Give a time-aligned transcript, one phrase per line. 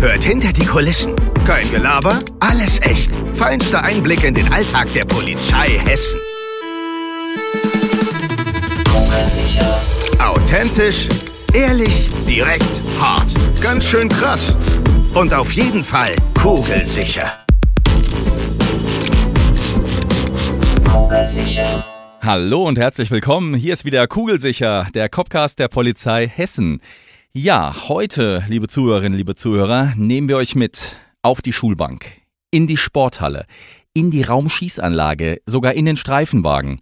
[0.00, 1.16] Hört hinter die Kulissen.
[1.44, 3.10] Kein Gelaber, alles echt.
[3.32, 6.20] Feinster Einblick in den Alltag der Polizei Hessen.
[10.20, 11.08] Authentisch,
[11.52, 13.34] ehrlich, direkt, hart.
[13.60, 14.54] Ganz schön krass.
[15.14, 17.44] Und auf jeden Fall kugelsicher.
[22.22, 23.54] Hallo und herzlich willkommen.
[23.54, 26.80] Hier ist wieder Kugelsicher, der Copcast der Polizei Hessen.
[27.34, 32.06] Ja, heute, liebe Zuhörerinnen, liebe Zuhörer, nehmen wir euch mit auf die Schulbank,
[32.50, 33.44] in die Sporthalle,
[33.92, 36.80] in die Raumschießanlage, sogar in den Streifenwagen.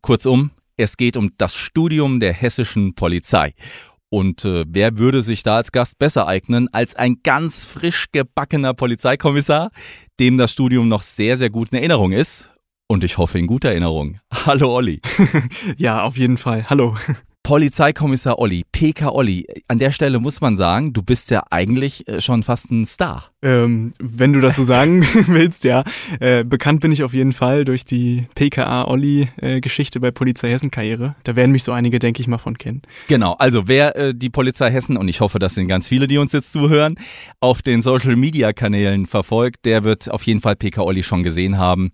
[0.00, 3.54] Kurzum, es geht um das Studium der hessischen Polizei.
[4.08, 8.74] Und äh, wer würde sich da als Gast besser eignen als ein ganz frisch gebackener
[8.74, 9.72] Polizeikommissar,
[10.20, 12.48] dem das Studium noch sehr, sehr gut in Erinnerung ist?
[12.86, 14.20] Und ich hoffe in guter Erinnerung.
[14.32, 15.02] Hallo Olli.
[15.76, 16.70] ja, auf jeden Fall.
[16.70, 16.96] Hallo.
[17.48, 22.20] Polizeikommissar Olli, PK Olli, an der Stelle muss man sagen, du bist ja eigentlich äh,
[22.20, 23.30] schon fast ein Star.
[23.40, 25.84] Ähm, wenn du das so sagen willst, ja.
[26.20, 30.70] Äh, bekannt bin ich auf jeden Fall durch die PKA Olli-Geschichte äh, bei Polizei Hessen
[30.70, 31.16] Karriere.
[31.24, 32.82] Da werden mich so einige, denke ich mal, von kennen.
[33.06, 36.18] Genau, also wer äh, die Polizei Hessen, und ich hoffe, das sind ganz viele, die
[36.18, 36.96] uns jetzt zuhören,
[37.40, 41.92] auf den Social-Media-Kanälen verfolgt, der wird auf jeden Fall PK Olli schon gesehen haben.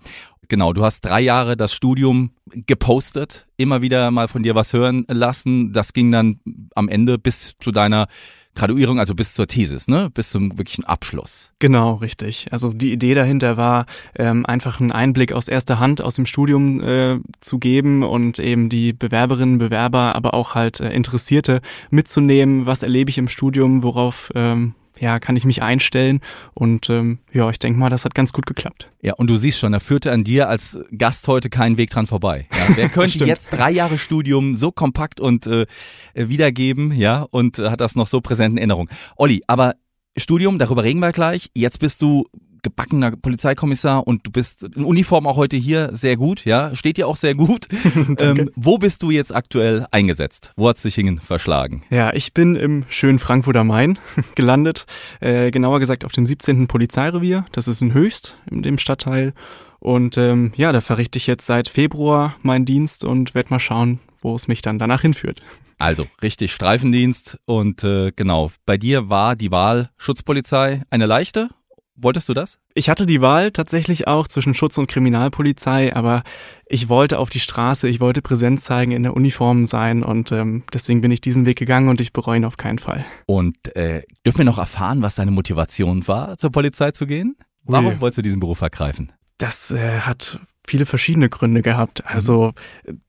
[0.48, 5.04] Genau, du hast drei Jahre das Studium gepostet, immer wieder mal von dir was hören
[5.08, 5.72] lassen.
[5.72, 6.38] Das ging dann
[6.74, 8.06] am Ende bis zu deiner
[8.54, 10.10] Graduierung, also bis zur Thesis, ne?
[10.14, 11.52] Bis zum wirklichen Abschluss.
[11.58, 12.46] Genau, richtig.
[12.52, 16.80] Also die Idee dahinter war, ähm, einfach einen Einblick aus erster Hand aus dem Studium
[16.80, 22.66] äh, zu geben und eben die Bewerberinnen, Bewerber, aber auch halt äh, Interessierte mitzunehmen.
[22.66, 23.82] Was erlebe ich im Studium?
[23.82, 26.20] Worauf ähm, ja, kann ich mich einstellen.
[26.54, 28.90] Und ähm, ja, ich denke mal, das hat ganz gut geklappt.
[29.02, 32.06] Ja, und du siehst schon, da führte an dir als Gast heute keinen Weg dran
[32.06, 32.46] vorbei.
[32.52, 35.66] Ja, wer könnte jetzt drei Jahre Studium so kompakt und äh,
[36.14, 38.88] wiedergeben, ja, und äh, hat das noch so präsent in Erinnerung.
[39.16, 39.74] Olli, aber
[40.16, 41.50] Studium, darüber reden wir gleich.
[41.54, 42.28] Jetzt bist du
[42.64, 47.06] gebackener Polizeikommissar und du bist in Uniform auch heute hier sehr gut, ja, steht dir
[47.06, 47.68] auch sehr gut.
[48.18, 50.52] ähm, wo bist du jetzt aktuell eingesetzt?
[50.56, 51.84] Wo hat sich hingen verschlagen?
[51.90, 53.98] Ja, ich bin im schönen Frankfurter Main
[54.34, 54.86] gelandet,
[55.20, 56.66] äh, genauer gesagt auf dem 17.
[56.66, 59.34] Polizeirevier, das ist in Höchst, in dem Stadtteil.
[59.78, 64.00] Und ähm, ja, da verrichte ich jetzt seit Februar meinen Dienst und werde mal schauen,
[64.22, 65.42] wo es mich dann danach hinführt.
[65.78, 71.50] Also richtig Streifendienst und äh, genau, bei dir war die Wahl Schutzpolizei eine leichte
[71.96, 72.58] Wolltest du das?
[72.74, 76.24] Ich hatte die Wahl tatsächlich auch zwischen Schutz und Kriminalpolizei, aber
[76.66, 80.64] ich wollte auf die Straße, ich wollte Präsenz zeigen, in der Uniform sein und ähm,
[80.72, 83.04] deswegen bin ich diesen Weg gegangen und ich bereue ihn auf keinen Fall.
[83.26, 87.36] Und äh, dürfen wir noch erfahren, was deine Motivation war, zur Polizei zu gehen?
[87.62, 88.00] Warum Ui.
[88.00, 89.12] wolltest du diesen Beruf ergreifen?
[89.38, 92.06] Das äh, hat viele verschiedene Gründe gehabt.
[92.06, 92.52] Also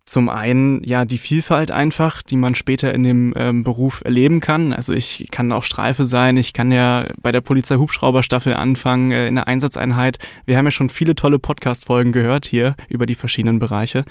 [0.05, 4.71] zum einen ja die Vielfalt einfach, die man später in dem ähm, Beruf erleben kann.
[4.71, 9.27] Also ich kann auch Streife sein, ich kann ja bei der Polizei Hubschrauberstaffel anfangen, äh,
[9.27, 10.19] in der Einsatzeinheit.
[10.45, 14.05] Wir haben ja schon viele tolle Podcast-Folgen gehört hier über die verschiedenen Bereiche.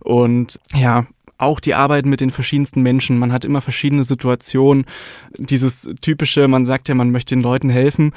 [0.00, 1.06] Und ja,
[1.38, 3.18] auch die Arbeit mit den verschiedensten Menschen.
[3.18, 4.84] Man hat immer verschiedene Situationen.
[5.38, 8.12] Dieses typische, man sagt ja, man möchte den Leuten helfen.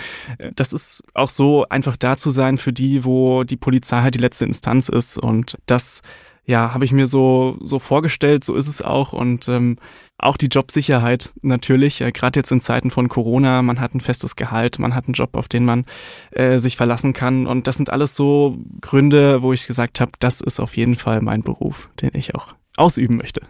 [0.56, 4.20] Das ist auch so einfach da zu sein für die, wo die Polizei halt die
[4.20, 5.18] letzte Instanz ist.
[5.18, 6.02] Und das
[6.46, 9.14] ja, habe ich mir so, so vorgestellt, so ist es auch.
[9.14, 9.78] Und ähm,
[10.18, 14.36] auch die Jobsicherheit natürlich, äh, gerade jetzt in Zeiten von Corona, man hat ein festes
[14.36, 15.86] Gehalt, man hat einen Job, auf den man
[16.32, 17.46] äh, sich verlassen kann.
[17.46, 21.22] Und das sind alles so Gründe, wo ich gesagt habe, das ist auf jeden Fall
[21.22, 23.42] mein Beruf, den ich auch ausüben möchte.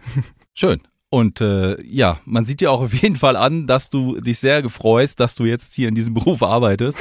[0.54, 0.80] Schön.
[1.10, 4.62] Und äh, ja, man sieht dir auch auf jeden Fall an, dass du dich sehr
[4.62, 6.98] gefreust, dass du jetzt hier in diesem Beruf arbeitest.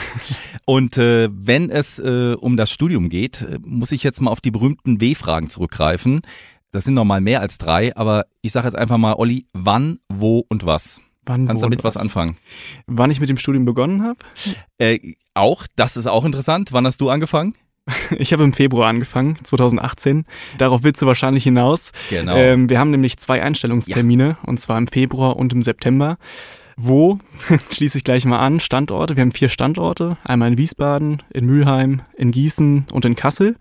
[0.66, 4.42] Und äh, wenn es äh, um das Studium geht, äh, muss ich jetzt mal auf
[4.42, 6.24] die berühmten W-Fragen zurückgreifen.
[6.72, 10.46] Das sind nochmal mehr als drei, aber ich sage jetzt einfach mal, Olli, wann, wo
[10.50, 11.02] und was?
[11.26, 12.36] Wann, Kannst wo damit was anfangen?
[12.88, 14.20] Wann ich mit dem Studium begonnen habe?
[14.78, 16.74] Äh, auch, das ist auch interessant.
[16.74, 17.56] Wann hast du angefangen?
[18.18, 20.26] Ich habe im Februar angefangen, 2018.
[20.58, 21.92] Darauf willst du wahrscheinlich hinaus.
[22.10, 22.36] Genau.
[22.36, 24.38] Ähm, wir haben nämlich zwei Einstellungstermine, ja.
[24.46, 26.18] und zwar im Februar und im September.
[26.78, 27.20] Wo,
[27.72, 29.16] schließe ich gleich mal an, Standorte.
[29.16, 33.56] Wir haben vier Standorte, einmal in Wiesbaden, in Mülheim, in Gießen und in Kassel.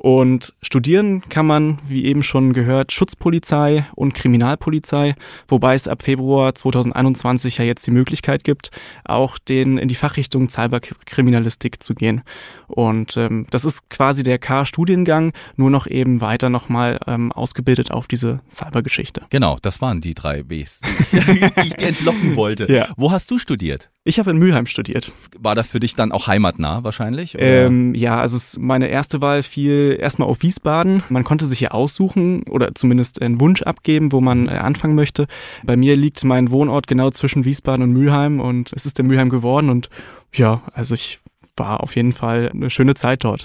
[0.00, 5.16] Und studieren kann man, wie eben schon gehört, Schutzpolizei und Kriminalpolizei,
[5.48, 8.70] wobei es ab Februar 2021 ja jetzt die Möglichkeit gibt,
[9.04, 12.22] auch den in die Fachrichtung Cyberkriminalistik zu gehen.
[12.68, 18.06] Und ähm, das ist quasi der K-Studiengang, nur noch eben weiter nochmal ähm, ausgebildet auf
[18.06, 19.22] diese Cybergeschichte.
[19.30, 21.10] Genau, das waren die drei Bs, die ich,
[21.54, 22.72] die ich dir entlocken wollte.
[22.72, 22.88] Ja.
[22.96, 23.90] Wo hast du studiert?
[24.04, 25.12] Ich habe in Mülheim studiert.
[25.38, 27.36] War das für dich dann auch heimatnah wahrscheinlich?
[27.38, 31.02] Ähm, ja, also meine erste Wahl fiel erstmal auf Wiesbaden.
[31.10, 35.26] Man konnte sich hier aussuchen oder zumindest einen Wunsch abgeben, wo man äh, anfangen möchte.
[35.62, 39.28] Bei mir liegt mein Wohnort genau zwischen Wiesbaden und Mülheim und es ist der Mülheim
[39.28, 39.90] geworden und
[40.32, 41.20] ja, also ich
[41.56, 43.44] war auf jeden Fall eine schöne Zeit dort.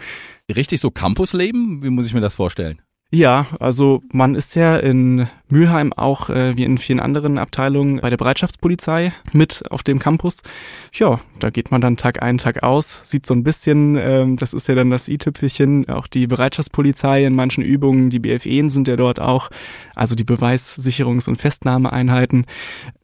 [0.54, 1.82] Richtig so Campusleben?
[1.82, 2.80] Wie muss ich mir das vorstellen?
[3.14, 8.10] Ja, also man ist ja in Mülheim auch äh, wie in vielen anderen Abteilungen bei
[8.10, 10.42] der Bereitschaftspolizei mit auf dem Campus.
[10.92, 14.52] Ja, da geht man dann Tag ein, Tag aus, sieht so ein bisschen, ähm, das
[14.52, 18.96] ist ja dann das i-Tüpfelchen, auch die Bereitschaftspolizei in manchen Übungen, die BFEen sind ja
[18.96, 19.48] dort auch,
[19.94, 22.46] also die Beweissicherungs- und Festnahmeeinheiten.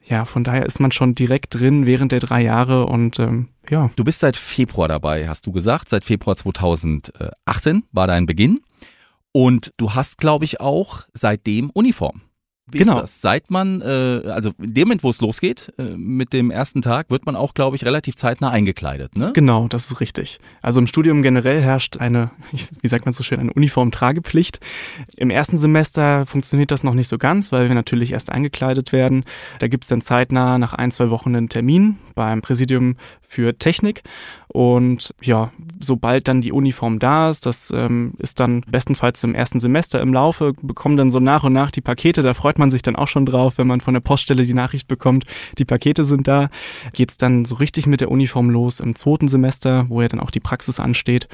[0.08, 3.90] Ja, von daher ist man schon direkt drin während der drei Jahre und ähm, ja.
[3.94, 5.88] Du bist seit Februar dabei, hast du gesagt.
[5.88, 8.58] Seit Februar 2018 war dein Beginn.
[9.32, 12.22] Und du hast, glaube ich, auch seitdem Uniform.
[12.72, 12.98] Wie Genau.
[12.98, 13.20] ist das?
[13.20, 13.84] Seit man, äh,
[14.28, 17.52] also in dem Moment, wo es losgeht, äh, mit dem ersten Tag, wird man auch,
[17.54, 19.32] glaube ich, relativ zeitnah eingekleidet, ne?
[19.34, 20.38] Genau, das ist richtig.
[20.62, 24.60] Also im Studium generell herrscht eine, wie sagt man so schön, eine Uniformtragepflicht.
[25.16, 29.24] Im ersten Semester funktioniert das noch nicht so ganz, weil wir natürlich erst eingekleidet werden.
[29.58, 32.96] Da gibt's dann zeitnah nach ein, zwei Wochen einen Termin beim Präsidium
[33.30, 34.02] für Technik.
[34.48, 39.60] Und ja, sobald dann die Uniform da ist, das ähm, ist dann bestenfalls im ersten
[39.60, 42.22] Semester im Laufe, bekommen dann so nach und nach die Pakete.
[42.22, 44.88] Da freut man sich dann auch schon drauf, wenn man von der Poststelle die Nachricht
[44.88, 45.26] bekommt,
[45.58, 46.50] die Pakete sind da.
[46.92, 50.32] Geht's dann so richtig mit der Uniform los im zweiten Semester, wo ja dann auch
[50.32, 51.28] die Praxis ansteht.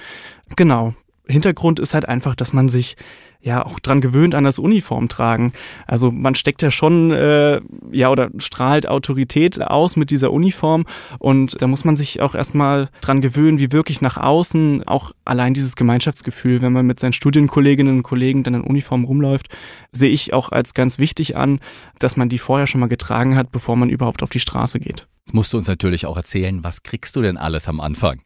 [0.55, 0.95] Genau.
[1.29, 2.97] Hintergrund ist halt einfach, dass man sich
[3.41, 5.53] ja auch dran gewöhnt an das Uniform tragen.
[5.87, 7.61] Also man steckt ja schon äh,
[7.93, 10.85] ja oder strahlt Autorität aus mit dieser Uniform
[11.19, 15.55] und da muss man sich auch erstmal dran gewöhnen, wie wirklich nach außen auch allein
[15.55, 19.49] dieses Gemeinschaftsgefühl, wenn man mit seinen Studienkolleginnen und Kollegen dann in Uniform rumläuft,
[19.93, 21.61] sehe ich auch als ganz wichtig an,
[21.99, 25.07] dass man die vorher schon mal getragen hat, bevor man überhaupt auf die Straße geht.
[25.25, 28.21] Jetzt musst du uns natürlich auch erzählen, was kriegst du denn alles am Anfang?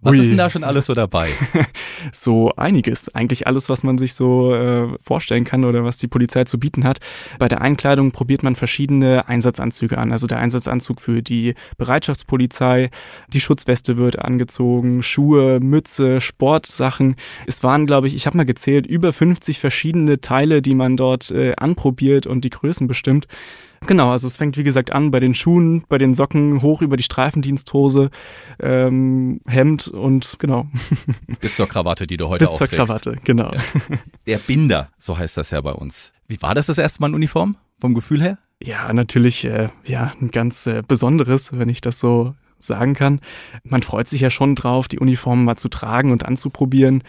[0.00, 0.20] Was Ui.
[0.20, 1.30] ist denn da schon alles so dabei?
[2.12, 3.14] so einiges.
[3.14, 6.84] Eigentlich alles, was man sich so äh, vorstellen kann oder was die Polizei zu bieten
[6.84, 6.98] hat.
[7.38, 10.12] Bei der Einkleidung probiert man verschiedene Einsatzanzüge an.
[10.12, 12.90] Also der Einsatzanzug für die Bereitschaftspolizei,
[13.28, 17.16] die Schutzweste wird angezogen, Schuhe, Mütze, Sportsachen.
[17.46, 21.30] Es waren, glaube ich, ich habe mal gezählt, über 50 verschiedene Teile, die man dort
[21.30, 23.26] äh, anprobiert und die Größen bestimmt.
[23.86, 26.96] Genau, also es fängt wie gesagt an bei den Schuhen, bei den Socken, hoch über
[26.96, 28.10] die Streifendiensthose,
[28.60, 30.66] ähm, Hemd und genau.
[31.40, 32.86] Bis zur Krawatte, die du heute Bis auch zur trägst.
[32.86, 33.52] Krawatte, genau.
[33.52, 33.60] Ja.
[34.26, 36.12] Der Binder, so heißt das ja bei uns.
[36.28, 37.56] Wie war das das erste Mal in Uniform?
[37.80, 38.38] Vom Gefühl her?
[38.62, 42.34] Ja, natürlich, äh, ja, ein ganz äh, besonderes, wenn ich das so
[42.66, 43.20] sagen kann.
[43.62, 47.02] Man freut sich ja schon drauf, die Uniform mal zu tragen und anzuprobieren.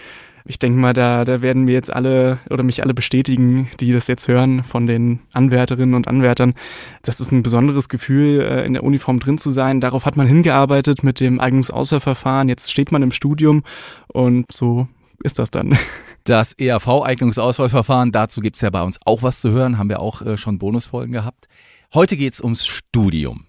[0.48, 4.06] Ich denke mal, da, da werden mir jetzt alle oder mich alle bestätigen, die das
[4.06, 6.54] jetzt hören von den Anwärterinnen und Anwärtern.
[7.02, 9.82] Das ist ein besonderes Gefühl, äh, in der Uniform drin zu sein.
[9.82, 12.48] Darauf hat man hingearbeitet mit dem Eignungsauswahlverfahren.
[12.48, 13.64] Jetzt steht man im Studium
[14.08, 14.88] und so
[15.24, 15.78] ist das dann.
[16.28, 20.38] Das ERV-Eignungsauswahlverfahren, dazu gibt's ja bei uns auch was zu hören, haben wir auch äh,
[20.38, 21.48] schon Bonusfolgen gehabt.
[21.94, 23.46] Heute geht's ums Studium.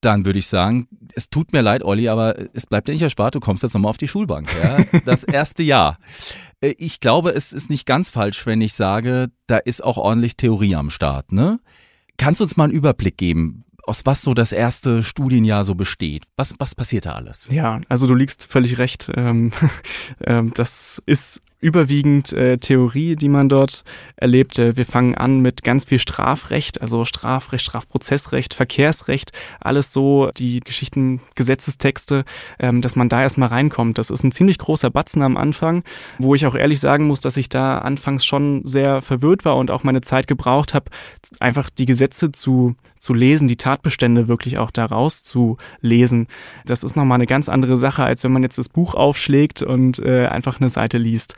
[0.00, 3.34] Dann würde ich sagen, es tut mir leid, Olli, aber es bleibt dir nicht erspart,
[3.34, 4.48] du kommst jetzt nochmal auf die Schulbank.
[4.62, 4.78] Ja?
[5.04, 5.98] Das erste Jahr.
[6.60, 10.36] Äh, Ich glaube, es ist nicht ganz falsch, wenn ich sage, da ist auch ordentlich
[10.36, 11.32] Theorie am Start.
[11.32, 11.60] Ne?
[12.16, 16.24] Kannst du uns mal einen Überblick geben, aus was so das erste Studienjahr so besteht?
[16.36, 17.48] Was, was passiert da alles?
[17.50, 19.10] Ja, also du liegst völlig recht.
[19.16, 19.52] Ähm,
[20.24, 23.84] ähm, das ist überwiegend äh, Theorie, die man dort
[24.16, 24.58] erlebt.
[24.58, 31.20] Wir fangen an mit ganz viel Strafrecht, also Strafrecht, Strafprozessrecht, Verkehrsrecht, alles so die Geschichten,
[31.34, 32.24] Gesetzestexte,
[32.58, 33.98] ähm, dass man da erstmal reinkommt.
[33.98, 35.84] Das ist ein ziemlich großer Batzen am Anfang,
[36.18, 39.70] wo ich auch ehrlich sagen muss, dass ich da anfangs schon sehr verwirrt war und
[39.70, 40.90] auch meine Zeit gebraucht habe,
[41.40, 46.26] einfach die Gesetze zu, zu lesen, die Tatbestände wirklich auch daraus zu lesen.
[46.64, 49.98] Das ist nochmal eine ganz andere Sache, als wenn man jetzt das Buch aufschlägt und
[49.98, 51.34] äh, einfach eine Seite liest.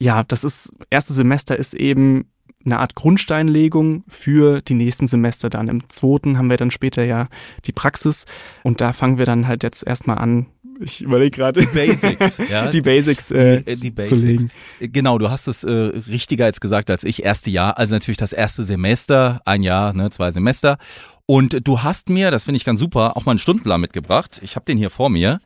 [0.00, 2.26] Ja, das ist, erste Semester ist eben
[2.64, 5.68] eine Art Grundsteinlegung für die nächsten Semester dann.
[5.68, 7.28] Im zweiten haben wir dann später ja
[7.64, 8.26] die Praxis
[8.62, 10.46] und da fangen wir dann halt jetzt erstmal an.
[10.78, 11.66] Ich überlege gerade.
[11.66, 12.68] Basics, ja.
[12.68, 14.22] Die Basics, äh, die, die zu Basics.
[14.22, 14.50] legen.
[14.92, 17.22] Genau, du hast es äh, richtiger jetzt gesagt als ich.
[17.22, 20.78] Erste Jahr, also natürlich das erste Semester, ein Jahr, ne, zwei Semester.
[21.26, 24.40] Und du hast mir, das finde ich ganz super, auch mal einen Stundenplan mitgebracht.
[24.42, 25.40] Ich habe den hier vor mir.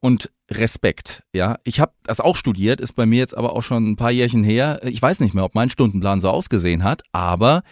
[0.00, 1.22] Und Respekt.
[1.32, 4.10] Ja, ich habe das auch studiert, ist bei mir jetzt aber auch schon ein paar
[4.10, 4.80] Jährchen her.
[4.84, 7.62] Ich weiß nicht mehr, ob mein Stundenplan so ausgesehen hat, aber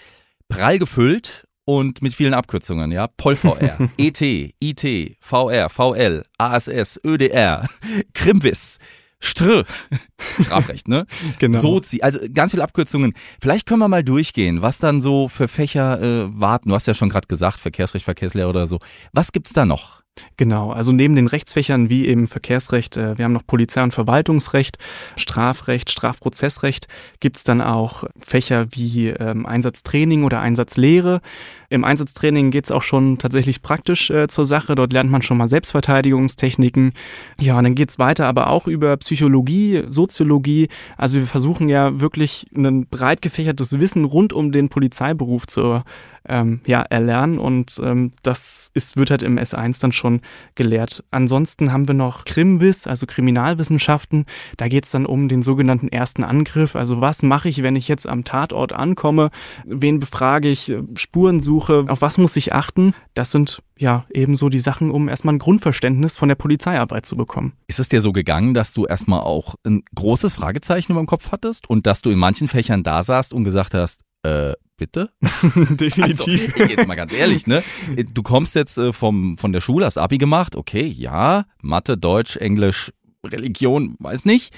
[0.48, 3.08] prall gefüllt und mit vielen Abkürzungen, ja.
[3.08, 7.68] PolVR, ET, IT, VR, VL, ASS, ÖDR,
[8.14, 8.78] Krimwis,
[9.18, 9.64] Str,
[10.42, 11.06] Strafrecht, ne?
[11.38, 11.60] Genau.
[11.60, 13.14] Sozi, also ganz viele Abkürzungen.
[13.40, 16.68] Vielleicht können wir mal durchgehen, was dann so für Fächer äh, warten.
[16.68, 18.78] Du hast ja schon gerade gesagt, Verkehrsrecht, Verkehrslehre oder so.
[19.12, 20.02] Was gibt's da noch?
[20.36, 24.78] Genau, also neben den Rechtsfächern wie eben Verkehrsrecht, äh, wir haben noch Polizei- und Verwaltungsrecht,
[25.16, 26.88] Strafrecht, Strafprozessrecht,
[27.20, 31.20] gibt's dann auch Fächer wie ähm, Einsatztraining oder Einsatzlehre.
[31.68, 34.74] Im Einsatztraining geht's auch schon tatsächlich praktisch äh, zur Sache.
[34.74, 36.92] Dort lernt man schon mal Selbstverteidigungstechniken.
[37.40, 40.68] Ja, und dann geht's weiter aber auch über Psychologie, Soziologie.
[40.96, 45.82] Also wir versuchen ja wirklich ein breit gefächertes Wissen rund um den Polizeiberuf zu
[46.28, 50.20] ähm, ja, erlernen und ähm, das ist, wird halt im S1 dann schon
[50.54, 51.04] gelehrt.
[51.10, 54.26] Ansonsten haben wir noch Krimwiss, also Kriminalwissenschaften.
[54.56, 56.74] Da geht's dann um den sogenannten ersten Angriff.
[56.76, 59.30] Also was mache ich, wenn ich jetzt am Tatort ankomme?
[59.64, 60.74] Wen befrage ich?
[61.56, 61.86] Spurensuche?
[61.88, 62.94] Auf was muss ich achten?
[63.14, 67.54] Das sind ja ebenso die Sachen, um erstmal ein Grundverständnis von der Polizeiarbeit zu bekommen.
[67.66, 71.32] Ist es dir so gegangen, dass du erstmal auch ein großes Fragezeichen über dem Kopf
[71.32, 75.10] hattest und dass du in manchen Fächern da saßt und gesagt hast, äh, bitte?
[75.70, 76.54] Definitiv.
[76.54, 77.62] Also, jetzt mal ganz ehrlich, ne?
[78.12, 82.36] Du kommst jetzt äh, vom, von der Schule, hast Abi gemacht, okay, ja, Mathe, Deutsch,
[82.36, 82.92] Englisch,
[83.24, 84.54] Religion, weiß nicht.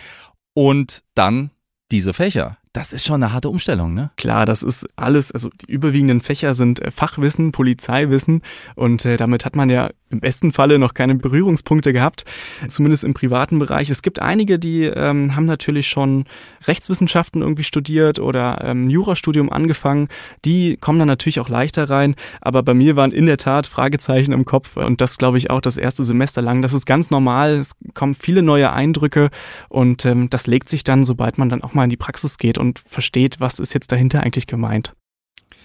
[0.54, 1.50] Und dann
[1.90, 2.57] diese Fächer.
[2.72, 4.10] Das ist schon eine harte Umstellung, ne?
[4.16, 8.42] Klar, das ist alles, also die überwiegenden Fächer sind äh, Fachwissen, Polizeiwissen
[8.74, 12.24] und äh, damit hat man ja im besten Falle noch keine Berührungspunkte gehabt,
[12.68, 13.90] zumindest im privaten Bereich.
[13.90, 16.24] Es gibt einige, die ähm, haben natürlich schon
[16.66, 20.08] Rechtswissenschaften irgendwie studiert oder ähm, Jurastudium angefangen.
[20.44, 24.32] Die kommen dann natürlich auch leichter rein, aber bei mir waren in der Tat Fragezeichen
[24.32, 26.62] im Kopf und das glaube ich auch das erste Semester lang.
[26.62, 29.30] Das ist ganz normal, es kommen viele neue Eindrücke
[29.68, 32.58] und ähm, das legt sich dann, sobald man dann auch mal in die Praxis geht
[32.58, 34.94] und versteht, was ist jetzt dahinter eigentlich gemeint.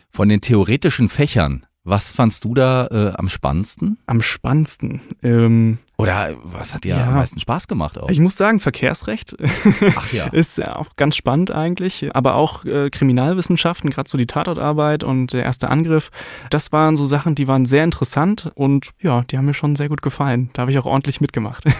[0.10, 3.98] Von den theoretischen Fächern, was fandst du da äh, am spannendsten?
[4.06, 5.02] Am spannendsten.
[5.22, 7.08] Ähm, Oder was hat dir Ja.
[7.08, 8.10] am meisten Spaß gemacht auch?
[8.10, 9.36] ich muss sagen, Verkehrsrecht
[9.96, 10.26] Ach ja.
[10.28, 15.34] ist ja auch ganz spannend eigentlich, aber auch äh, Kriminalwissenschaften, gerade so die Tatortarbeit und
[15.34, 16.10] der erste Angriff,
[16.50, 19.88] das waren so Sachen, die waren sehr interessant und ja, die haben mir schon sehr
[19.88, 20.50] gut gefallen.
[20.54, 21.64] Da habe ich auch ordentlich mitgemacht.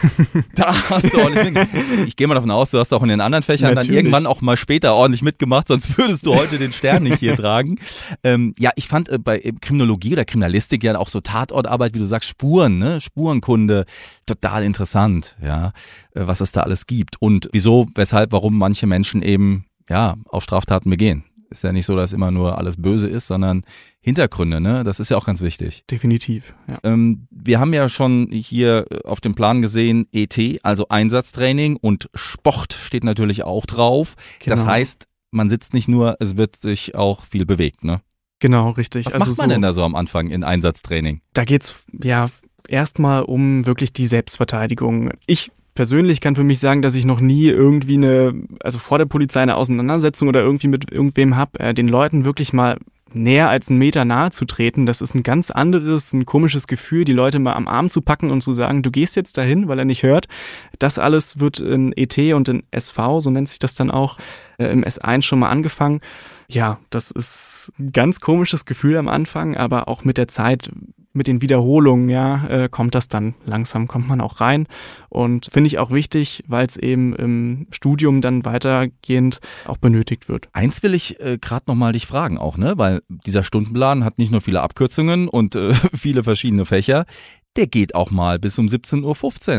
[0.56, 2.08] Da hast du ordentlich mitgemacht.
[2.08, 3.96] Ich gehe mal davon aus, du hast auch in den anderen Fächern dann Natürlich.
[3.98, 7.80] irgendwann auch mal später ordentlich mitgemacht, sonst würdest du heute den Stern nicht hier tragen.
[8.24, 12.00] Ähm, ja, ich fand äh, bei äh, Kriminologie oder Kriminalistik ja auch so Tatortarbeit, wie
[12.00, 13.02] du sagst, Spuren, ne?
[13.02, 13.86] Spurenkunde,
[14.26, 15.68] total interessant, ja,
[16.14, 20.42] äh, was es da alles gibt und wieso, weshalb, warum manche Menschen eben ja auch
[20.42, 21.24] Straftaten begehen.
[21.50, 23.64] Ist ja nicht so, dass immer nur alles böse ist, sondern
[24.00, 24.84] Hintergründe, ne?
[24.84, 25.84] Das ist ja auch ganz wichtig.
[25.90, 26.80] Definitiv, ja.
[26.84, 32.10] Ähm, wir haben ja schon hier äh, auf dem Plan gesehen, ET, also Einsatztraining und
[32.16, 34.16] Sport steht natürlich auch drauf.
[34.46, 34.72] Das Genau.
[34.72, 38.02] heißt, man sitzt nicht nur, es wird sich auch viel bewegt, ne?
[38.40, 39.06] Genau, richtig.
[39.06, 41.22] Was also macht man so, denn da so am Anfang in Einsatztraining?
[41.34, 42.30] Da geht's ja
[42.68, 45.12] erstmal um wirklich die Selbstverteidigung.
[45.26, 49.06] Ich persönlich kann für mich sagen, dass ich noch nie irgendwie eine, also vor der
[49.06, 52.78] Polizei eine Auseinandersetzung oder irgendwie mit irgendwem hab, äh, den Leuten wirklich mal
[53.16, 57.06] näher als einen Meter nahe zu treten, das ist ein ganz anderes, ein komisches Gefühl,
[57.06, 59.80] die Leute mal am Arm zu packen und zu sagen, du gehst jetzt dahin, weil
[59.80, 60.28] er nicht hört.
[60.80, 64.18] Das alles wird in ET und in SV, so nennt sich das dann auch,
[64.58, 66.02] äh, im S1 schon mal angefangen.
[66.48, 70.72] Ja, das ist ein ganz komisches Gefühl am Anfang, aber auch mit der Zeit,
[71.14, 74.68] mit den Wiederholungen, ja, äh, kommt das dann langsam, kommt man auch rein.
[75.10, 80.50] Und finde ich auch wichtig, weil es eben im Studium dann weitergehend auch benötigt wird.
[80.54, 82.74] Eins will ich äh, gerade nochmal dich fragen auch, ne?
[82.78, 87.06] Weil dieser Stundenplan hat nicht nur viele Abkürzungen und äh, viele verschiedene Fächer.
[87.56, 89.04] Der geht auch mal bis um 17.15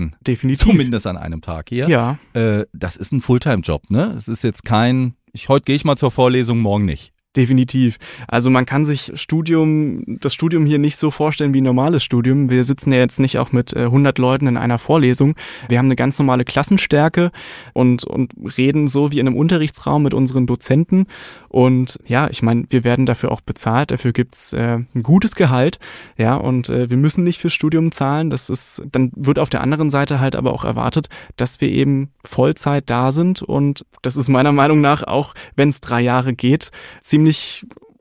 [0.02, 0.10] Uhr.
[0.26, 0.66] Definitiv.
[0.66, 1.88] Zumindest an einem Tag hier.
[1.88, 4.12] Ja, Äh, das ist ein Fulltime-Job, ne?
[4.16, 7.13] Es ist jetzt kein, ich, heute gehe ich mal zur Vorlesung, morgen nicht.
[7.36, 7.98] Definitiv.
[8.28, 12.48] Also man kann sich Studium, das Studium hier nicht so vorstellen wie ein normales Studium.
[12.48, 15.34] Wir sitzen ja jetzt nicht auch mit äh, 100 Leuten in einer Vorlesung.
[15.68, 17.32] Wir haben eine ganz normale Klassenstärke
[17.72, 21.06] und, und reden so wie in einem Unterrichtsraum mit unseren Dozenten.
[21.48, 23.90] Und ja, ich meine, wir werden dafür auch bezahlt.
[23.90, 25.80] Dafür gibt's äh, ein gutes Gehalt.
[26.16, 28.30] Ja, und äh, wir müssen nicht fürs Studium zahlen.
[28.30, 32.10] Das ist, dann wird auf der anderen Seite halt aber auch erwartet, dass wir eben
[32.24, 33.42] Vollzeit da sind.
[33.42, 37.23] Und das ist meiner Meinung nach auch, wenn es drei Jahre geht, ziemlich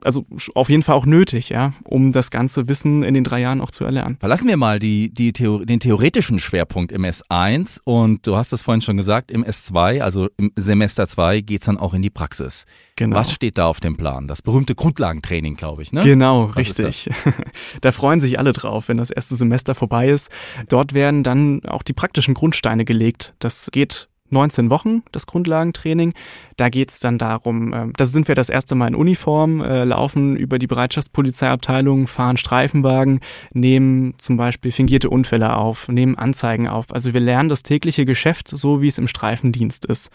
[0.04, 3.60] also auf jeden Fall auch nötig, ja, um das ganze Wissen in den drei Jahren
[3.60, 4.16] auch zu erlernen.
[4.20, 8.62] Verlassen wir mal die, die Theor den theoretischen Schwerpunkt im S1 und du hast es
[8.62, 12.66] vorhin schon gesagt, im S2, also im Semester 2 geht's dann auch in die Praxis.
[12.96, 13.16] Genau.
[13.16, 14.28] Was steht da auf dem Plan?
[14.28, 16.02] Das berühmte Grundlagentraining, glaube ich, ne?
[16.02, 17.10] Genau, Was richtig.
[17.80, 20.30] da freuen sich alle drauf, wenn das erste Semester vorbei ist.
[20.68, 23.34] Dort werden dann auch die praktischen Grundsteine gelegt.
[23.38, 26.14] Das geht 19 Wochen, das Grundlagentraining.
[26.56, 29.84] Da geht es dann darum, äh, da sind wir das erste Mal in Uniform, äh,
[29.84, 33.20] laufen über die Bereitschaftspolizeiabteilung, fahren Streifenwagen,
[33.52, 36.92] nehmen zum Beispiel fingierte Unfälle auf, nehmen Anzeigen auf.
[36.92, 40.10] Also wir lernen das tägliche Geschäft so, wie es im Streifendienst ist.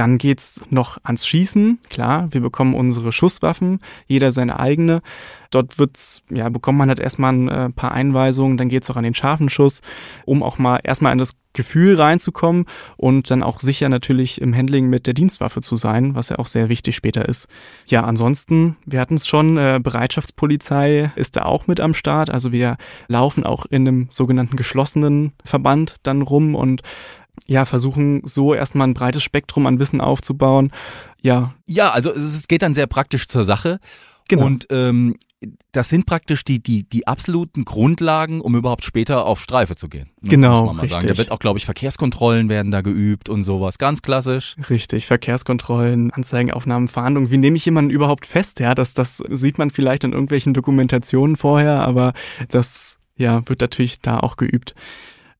[0.00, 1.78] Dann geht's noch ans Schießen.
[1.90, 5.02] Klar, wir bekommen unsere Schusswaffen, jeder seine eigene.
[5.50, 9.04] Dort wird's, ja, bekommt man halt erstmal ein äh, paar Einweisungen, dann geht's auch an
[9.04, 9.82] den scharfen Schuss,
[10.24, 12.64] um auch mal erstmal in das Gefühl reinzukommen
[12.96, 16.46] und dann auch sicher natürlich im Handling mit der Dienstwaffe zu sein, was ja auch
[16.46, 17.48] sehr wichtig später ist.
[17.86, 22.30] Ja, ansonsten, wir hatten es schon, äh, Bereitschaftspolizei ist da auch mit am Start.
[22.30, 22.76] Also wir
[23.08, 26.82] laufen auch in einem sogenannten geschlossenen Verband dann rum und
[27.46, 30.72] ja, versuchen so erstmal ein breites Spektrum an Wissen aufzubauen.
[31.22, 31.54] Ja.
[31.66, 33.78] Ja, also es geht dann sehr praktisch zur Sache.
[34.28, 34.46] Genau.
[34.46, 35.16] Und ähm,
[35.72, 40.10] das sind praktisch die, die, die absoluten Grundlagen, um überhaupt später auf Streife zu gehen.
[40.20, 40.90] Ne, genau, richtig.
[40.90, 41.08] Sagen.
[41.08, 43.78] Da wird auch, glaube ich, Verkehrskontrollen werden da geübt und sowas.
[43.78, 44.56] Ganz klassisch.
[44.68, 47.30] Richtig, Verkehrskontrollen, Anzeigenaufnahmen, Fahndung.
[47.30, 48.60] Wie nehme ich jemanden überhaupt fest?
[48.60, 52.12] Ja, das, das sieht man vielleicht in irgendwelchen Dokumentationen vorher, aber
[52.48, 54.74] das ja, wird natürlich da auch geübt.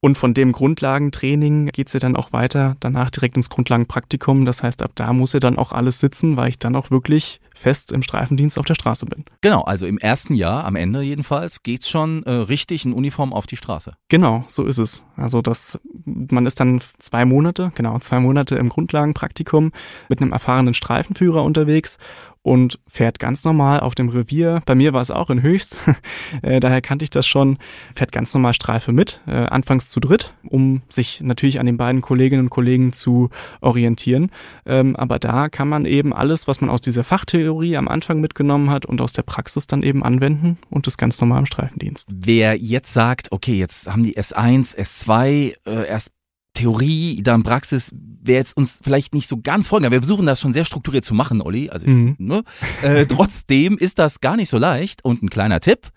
[0.02, 4.47] Und von dem Grundlagentraining geht's ja dann auch weiter, danach direkt ins Grundlagenpraktikum.
[4.47, 7.40] Das heißt, ab da muss ja dann auch alles sitzen, weil ich dann auch wirklich
[7.54, 9.26] fest im Streifendienst auf der Straße bin.
[9.42, 13.47] Genau, also im ersten Jahr, am Ende jedenfalls, geht's schon äh, richtig in Uniform auf
[13.47, 13.92] die Straße.
[14.09, 15.04] Genau, so ist es.
[15.16, 19.73] Also das, man ist dann zwei Monate, genau, zwei Monate im Grundlagenpraktikum
[20.09, 21.99] mit einem erfahrenen Streifenführer unterwegs
[22.42, 24.62] und fährt ganz normal auf dem Revier.
[24.64, 25.80] Bei mir war es auch in Höchst,
[26.42, 27.59] äh, daher kannte ich das schon.
[27.94, 32.00] Fährt ganz normal Streife mit, äh, anfangs zu dritt, um sich natürlich an den beiden
[32.00, 33.30] Kolleginnen und Kollegen zu
[33.61, 34.30] orientieren.
[34.64, 38.70] Ähm, aber da kann man eben alles, was man aus dieser Fachtheorie am Anfang mitgenommen
[38.70, 42.09] hat und aus der Praxis dann eben anwenden und das ganz normal im Streifendienst.
[42.14, 46.11] Wer jetzt sagt, okay, jetzt haben die S1, S2 äh, erst
[46.54, 47.92] Theorie, dann Praxis,
[48.23, 49.87] wäre jetzt uns vielleicht nicht so ganz folgen.
[49.87, 51.71] Aber wir versuchen das schon sehr strukturiert zu machen, Olli.
[51.71, 52.16] Also, mhm.
[52.19, 52.42] ne?
[52.83, 55.04] äh, trotzdem ist das gar nicht so leicht.
[55.04, 55.90] Und ein kleiner Tipp.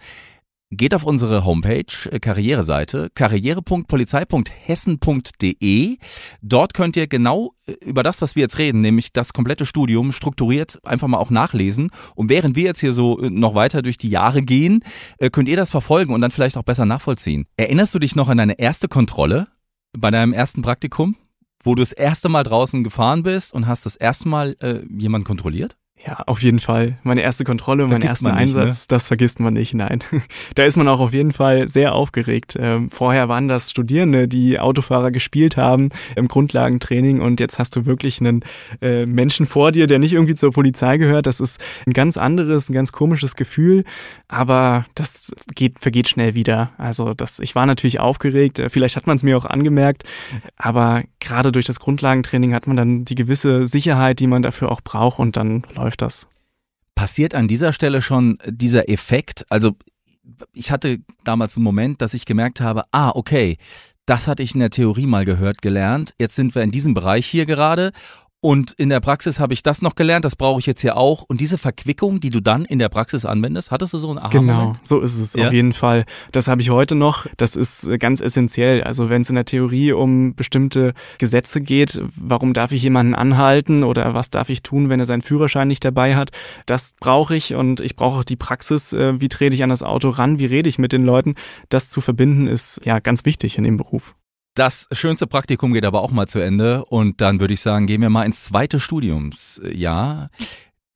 [0.76, 5.98] Geht auf unsere Homepage, äh, Karriereseite, karriere.polizei.hessen.de.
[6.42, 10.12] Dort könnt ihr genau äh, über das, was wir jetzt reden, nämlich das komplette Studium
[10.12, 11.92] strukturiert einfach mal auch nachlesen.
[12.16, 14.84] Und während wir jetzt hier so äh, noch weiter durch die Jahre gehen,
[15.32, 17.46] könnt ihr das verfolgen und dann vielleicht auch besser nachvollziehen.
[17.56, 19.50] Erinnerst du dich noch an deine erste Kontrolle?
[19.98, 21.16] Bei deinem ersten Praktikum,
[21.64, 25.26] wo du das erste Mal draußen gefahren bist und hast das erste Mal äh, jemanden
[25.26, 25.78] kontrolliert?
[26.06, 26.98] Ja, auf jeden Fall.
[27.04, 28.86] Meine erste Kontrolle, mein erster Einsatz, ne?
[28.90, 30.04] das vergisst man nicht, nein.
[30.56, 32.58] da ist man auch auf jeden Fall sehr aufgeregt.
[32.60, 37.86] Ähm, vorher waren das Studierende, die Autofahrer gespielt haben im Grundlagentraining und jetzt hast du
[37.86, 38.44] wirklich einen
[38.82, 41.26] äh, Menschen vor dir, der nicht irgendwie zur Polizei gehört.
[41.26, 43.86] Das ist ein ganz anderes, ein ganz komisches Gefühl,
[44.28, 46.72] aber das geht, vergeht schnell wieder.
[46.78, 50.04] Also das, ich war natürlich aufgeregt, äh, vielleicht hat man es mir auch angemerkt,
[50.58, 54.82] aber gerade durch das Grundlagentraining hat man dann die gewisse Sicherheit, die man dafür auch
[54.82, 56.28] braucht und dann läuft das.
[56.96, 59.46] Passiert an dieser Stelle schon dieser Effekt?
[59.50, 59.76] Also
[60.54, 63.58] ich hatte damals einen Moment, dass ich gemerkt habe, ah, okay,
[64.06, 66.14] das hatte ich in der Theorie mal gehört, gelernt.
[66.20, 67.92] Jetzt sind wir in diesem Bereich hier gerade
[68.44, 71.22] und in der Praxis habe ich das noch gelernt, das brauche ich jetzt hier auch.
[71.22, 74.28] Und diese Verquickung, die du dann in der Praxis anwendest, hattest du so einen aha
[74.28, 75.48] Genau, so ist es ja?
[75.48, 76.04] auf jeden Fall.
[76.34, 77.26] Das habe ich heute noch.
[77.38, 78.84] Das ist äh, ganz essentiell.
[78.84, 83.86] Also wenn es in der Theorie um bestimmte Gesetze geht, warum darf ich jemanden anhalten
[83.86, 86.32] oder was darf ich tun, wenn er seinen Führerschein nicht dabei hat,
[86.66, 88.92] das brauche ich und ich brauche auch die Praxis.
[88.92, 90.38] Äh, wie trete ich an das Auto ran?
[90.38, 91.36] Wie rede ich mit den Leuten?
[91.70, 94.16] Das zu verbinden ist ja ganz wichtig in dem Beruf.
[94.56, 98.02] Das schönste Praktikum geht aber auch mal zu Ende und dann würde ich sagen, gehen
[98.02, 100.30] wir mal ins zweite Studiumsjahr.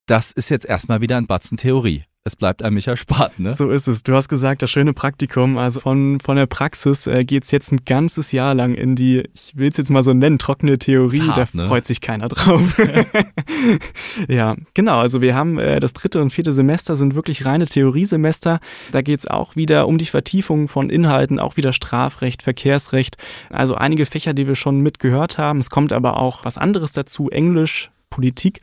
[0.05, 3.53] Das ist jetzt erstmal wieder ein Batzen Theorie es bleibt einem nicht erspart, ne?
[3.53, 4.03] So ist es.
[4.03, 7.79] Du hast gesagt, das schöne Praktikum, also von, von der Praxis äh, geht's jetzt ein
[7.85, 11.21] ganzes Jahr lang in die, ich will es jetzt mal so nennen, trockene Theorie.
[11.21, 11.67] Hart, da ne?
[11.67, 12.77] freut sich keiner drauf.
[14.27, 14.99] ja, genau.
[14.99, 18.59] Also wir haben äh, das dritte und vierte Semester sind wirklich reine Theoriesemester.
[18.91, 23.15] Da geht's auch wieder um die Vertiefung von Inhalten, auch wieder Strafrecht, Verkehrsrecht.
[23.49, 25.59] Also einige Fächer, die wir schon mitgehört haben.
[25.59, 28.61] Es kommt aber auch was anderes dazu, Englisch, Politik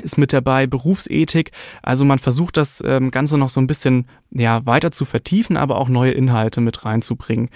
[0.00, 1.52] ist mit dabei, Berufsethik.
[1.82, 5.76] Also man versucht das ähm, Ganze noch so ein bisschen ja, weiter zu vertiefen, aber
[5.76, 7.50] auch neue Inhalte mit reinzubringen.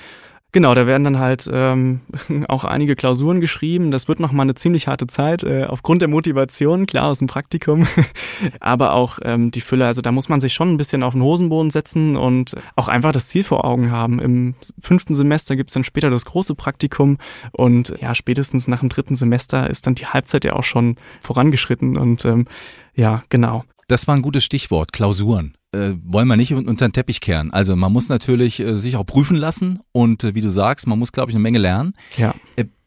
[0.56, 2.00] Genau, da werden dann halt ähm,
[2.48, 3.90] auch einige Klausuren geschrieben.
[3.90, 7.86] Das wird nochmal eine ziemlich harte Zeit, äh, aufgrund der Motivation, klar aus dem Praktikum,
[8.60, 9.84] aber auch ähm, die Fülle.
[9.84, 13.12] Also da muss man sich schon ein bisschen auf den Hosenboden setzen und auch einfach
[13.12, 14.18] das Ziel vor Augen haben.
[14.18, 17.18] Im fünften Semester gibt's dann später das große Praktikum
[17.52, 21.98] und ja, spätestens nach dem dritten Semester ist dann die Halbzeit ja auch schon vorangeschritten
[21.98, 22.46] und ähm,
[22.94, 23.64] ja, genau.
[23.88, 27.52] Das war ein gutes Stichwort, Klausuren äh, wollen wir nicht unter den Teppich kehren.
[27.52, 30.98] Also man muss natürlich äh, sich auch prüfen lassen und äh, wie du sagst, man
[30.98, 31.94] muss, glaube ich, eine Menge lernen.
[32.16, 32.34] Ja.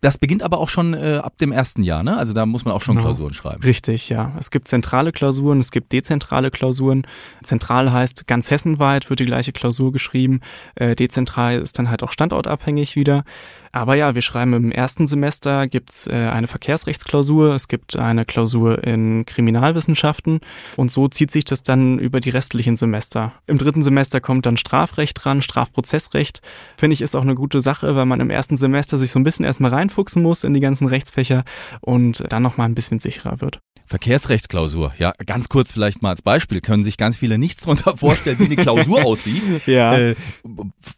[0.02, 2.16] Das beginnt aber auch schon äh, ab dem ersten Jahr, ne?
[2.16, 3.08] Also da muss man auch schon genau.
[3.08, 3.62] Klausuren schreiben.
[3.64, 4.32] Richtig, ja.
[4.40, 7.06] Es gibt zentrale Klausuren, es gibt dezentrale Klausuren.
[7.44, 10.40] Zentral heißt, ganz hessenweit wird die gleiche Klausur geschrieben.
[10.76, 13.26] Äh, dezentral ist dann halt auch standortabhängig wieder.
[13.72, 18.84] Aber ja, wir schreiben im ersten Semester gibt's äh, eine Verkehrsrechtsklausur, es gibt eine Klausur
[18.84, 20.40] in Kriminalwissenschaften
[20.76, 23.34] und so zieht sich das dann über die restlichen Semester.
[23.46, 26.42] Im dritten Semester kommt dann Strafrecht dran, Strafprozessrecht.
[26.78, 29.24] Finde ich ist auch eine gute Sache, weil man im ersten Semester sich so ein
[29.24, 31.44] bisschen erstmal rein reinfuchsen muss in die ganzen Rechtsfächer
[31.82, 33.60] und dann nochmal ein bisschen sicherer wird.
[33.90, 38.38] Verkehrsrechtsklausur, ja, ganz kurz vielleicht mal als Beispiel, können sich ganz viele nichts darunter vorstellen,
[38.38, 39.42] wie eine Klausur aussieht.
[39.66, 39.98] ja.
[39.98, 40.16] Äh,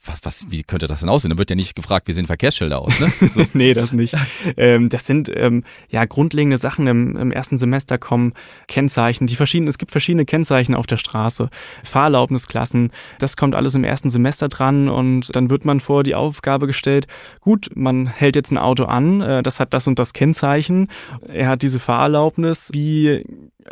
[0.04, 1.32] was, was, wie könnte das denn aussehen?
[1.32, 3.12] Da wird ja nicht gefragt, wie sehen Verkehrsschilder aus, ne?
[3.32, 3.46] So.
[3.54, 4.16] nee, das nicht.
[4.58, 8.34] Ähm, das sind ähm, ja grundlegende Sachen im, im ersten Semester kommen,
[8.68, 11.50] Kennzeichen, die verschiedenen, es gibt verschiedene Kennzeichen auf der Straße,
[11.86, 16.68] Fahrerlaubnisklassen, das kommt alles im ersten Semester dran und dann wird man vor die Aufgabe
[16.68, 17.08] gestellt,
[17.40, 20.90] gut, man hält jetzt ein Auto an, äh, das hat das und das Kennzeichen,
[21.30, 23.24] er hat diese Fahrerlaubnis, wie wie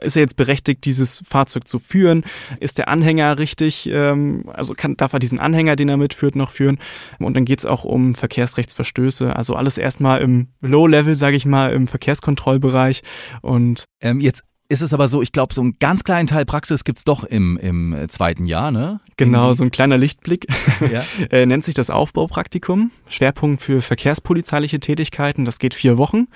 [0.01, 2.23] ist er jetzt berechtigt, dieses Fahrzeug zu führen?
[2.59, 3.89] Ist der Anhänger richtig?
[3.91, 6.77] Ähm, also kann, darf er diesen Anhänger, den er mitführt, noch führen?
[7.17, 9.35] Und dann geht es auch um Verkehrsrechtsverstöße.
[9.35, 13.01] Also alles erstmal im Low-Level, sage ich mal, im Verkehrskontrollbereich.
[13.41, 16.83] Und ähm, jetzt ist es aber so, ich glaube, so einen ganz kleinen Teil Praxis
[16.83, 18.99] gibt's doch im, im äh, zweiten Jahr, ne?
[19.17, 20.47] Genau, so ein kleiner Lichtblick.
[20.79, 21.03] Ja.
[21.31, 22.91] äh, nennt sich das Aufbaupraktikum.
[23.09, 25.43] Schwerpunkt für verkehrspolizeiliche Tätigkeiten.
[25.43, 26.27] Das geht vier Wochen.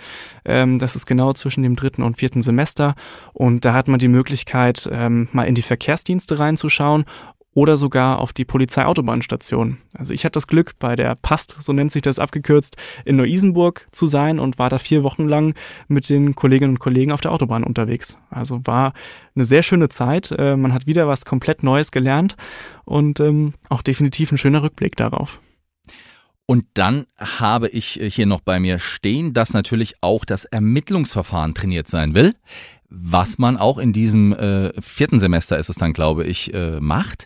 [0.44, 2.96] Ähm, das ist genau zwischen dem dritten und vierten Semester.
[3.32, 7.06] Und da hat man die Möglichkeit, ähm, mal in die Verkehrsdienste reinzuschauen
[7.54, 9.78] oder sogar auf die Polizeioutobahnstation.
[9.94, 13.88] Also ich hatte das Glück, bei der PAST, so nennt sich das abgekürzt, in Neu-Isenburg
[13.92, 15.56] zu sein und war da vier Wochen lang
[15.88, 18.18] mit den Kolleginnen und Kollegen auf der Autobahn unterwegs.
[18.30, 18.94] Also war
[19.36, 20.32] eine sehr schöne Zeit.
[20.32, 22.36] Äh, man hat wieder was komplett Neues gelernt
[22.86, 25.40] und ähm, auch definitiv ein schöner Rückblick darauf.
[26.46, 31.54] Und dann habe ich äh, hier noch bei mir stehen, dass natürlich auch das Ermittlungsverfahren
[31.54, 32.36] trainiert sein will
[32.96, 37.26] was man auch in diesem äh, vierten Semester ist es dann, glaube ich, äh, macht.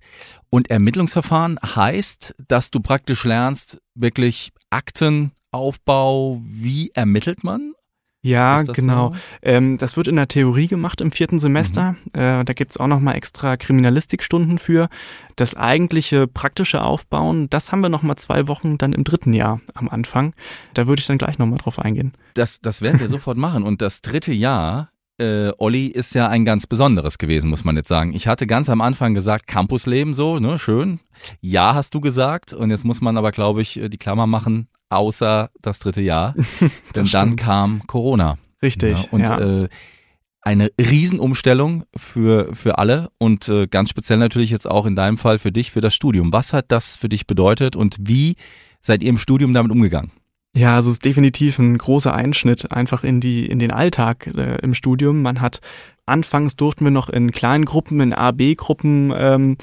[0.49, 7.73] Und Ermittlungsverfahren heißt, dass du praktisch lernst, wirklich Aktenaufbau, wie ermittelt man?
[8.21, 9.13] Ja, genau.
[9.13, 9.19] So?
[9.41, 11.95] Ähm, das wird in der Theorie gemacht im vierten Semester.
[12.13, 12.19] Mhm.
[12.19, 14.89] Äh, da gibt's auch nochmal extra Kriminalistikstunden für.
[15.36, 19.88] Das eigentliche praktische Aufbauen, das haben wir nochmal zwei Wochen dann im dritten Jahr am
[19.88, 20.34] Anfang.
[20.73, 22.13] Da würde ich dann gleich nochmal drauf eingehen.
[22.34, 23.63] Das, das werden wir sofort machen.
[23.63, 27.89] Und das dritte Jahr äh, Olli ist ja ein ganz besonderes gewesen, muss man jetzt
[27.89, 28.13] sagen.
[28.13, 30.99] Ich hatte ganz am Anfang gesagt, Campusleben so, ne, schön.
[31.41, 32.53] Ja, hast du gesagt.
[32.53, 36.36] Und jetzt muss man aber, glaube ich, äh, die Klammer machen, außer das dritte Jahr.
[36.95, 38.38] Denn dann kam Corona.
[38.62, 38.97] Richtig.
[38.97, 39.39] Ja, und ja.
[39.39, 39.69] Äh,
[40.41, 45.39] eine Riesenumstellung für, für alle und äh, ganz speziell natürlich jetzt auch in deinem Fall
[45.39, 46.32] für dich, für das Studium.
[46.32, 48.38] Was hat das für dich bedeutet und wie
[48.80, 50.12] seid ihr im Studium damit umgegangen?
[50.57, 54.57] Ja, also es ist definitiv ein großer Einschnitt einfach in die in den Alltag äh,
[54.63, 55.21] im Studium.
[55.21, 55.61] Man hat
[56.07, 59.57] anfangs durften wir noch in kleinen Gruppen, in A, B-Gruppen ähm,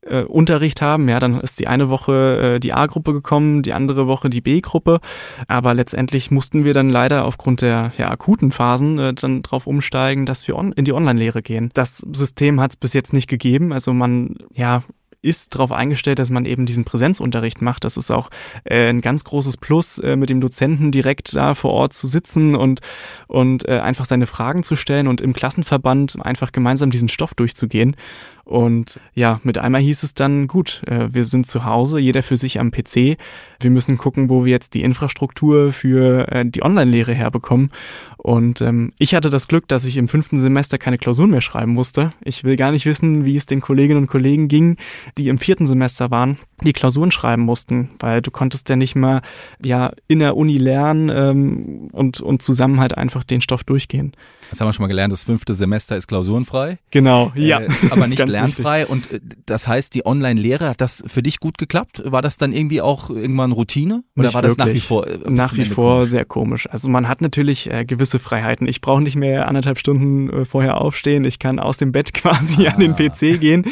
[0.00, 1.08] äh, Unterricht haben.
[1.08, 4.98] Ja, dann ist die eine Woche äh, die A-Gruppe gekommen, die andere Woche die B-Gruppe.
[5.46, 10.26] Aber letztendlich mussten wir dann leider aufgrund der ja, akuten Phasen äh, dann drauf umsteigen,
[10.26, 11.70] dass wir in die Online-Lehre gehen.
[11.74, 13.72] Das System hat es bis jetzt nicht gegeben.
[13.72, 14.82] Also man ja
[15.22, 17.84] ist darauf eingestellt, dass man eben diesen Präsenzunterricht macht.
[17.84, 18.30] Das ist auch
[18.64, 22.54] äh, ein ganz großes Plus, äh, mit dem Dozenten direkt da vor Ort zu sitzen
[22.54, 22.80] und,
[23.28, 27.96] und äh, einfach seine Fragen zu stellen und im Klassenverband einfach gemeinsam diesen Stoff durchzugehen.
[28.44, 32.36] Und ja, mit einmal hieß es dann, gut, äh, wir sind zu Hause, jeder für
[32.36, 33.16] sich am PC.
[33.60, 37.70] Wir müssen gucken, wo wir jetzt die Infrastruktur für äh, die Online-Lehre herbekommen.
[38.16, 41.72] Und ähm, ich hatte das Glück, dass ich im fünften Semester keine Klausuren mehr schreiben
[41.72, 42.10] musste.
[42.22, 44.76] Ich will gar nicht wissen, wie es den Kolleginnen und Kollegen ging,
[45.16, 49.22] die im vierten Semester waren, die Klausuren schreiben mussten, weil du konntest ja nicht mal
[49.64, 54.12] ja in der Uni lernen ähm, und, und zusammen halt einfach den Stoff durchgehen.
[54.50, 56.78] Das haben wir schon mal gelernt, das fünfte Semester ist klausurenfrei.
[56.90, 57.60] Genau, ja.
[57.60, 58.80] Äh, aber nicht lernfrei.
[58.80, 58.92] Wichtig.
[58.92, 62.02] Und äh, das heißt, die Online-Lehre, hat das für dich gut geklappt?
[62.04, 64.02] War das dann irgendwie auch irgendwann Routine?
[64.16, 64.66] Oder nicht war das wirklich.
[64.66, 65.06] nach wie vor?
[65.06, 66.10] Äh, nach wie vor komisch?
[66.10, 66.68] sehr komisch.
[66.68, 68.66] Also man hat natürlich äh, gewisse Freiheiten.
[68.66, 71.24] Ich brauche nicht mehr anderthalb Stunden äh, vorher aufstehen.
[71.24, 72.72] Ich kann aus dem Bett quasi ah.
[72.72, 73.64] an den PC gehen.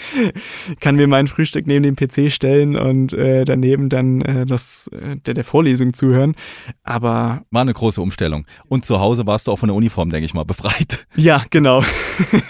[0.80, 5.16] kann mir mein Frühstück neben dem PC stellen und äh, daneben dann äh, das äh,
[5.16, 6.34] der, der Vorlesung zuhören.
[6.82, 8.46] Aber war eine große Umstellung.
[8.68, 11.06] Und zu Hause warst du auch von der Uniform, denke ich mal, befreit.
[11.16, 11.84] Ja, genau,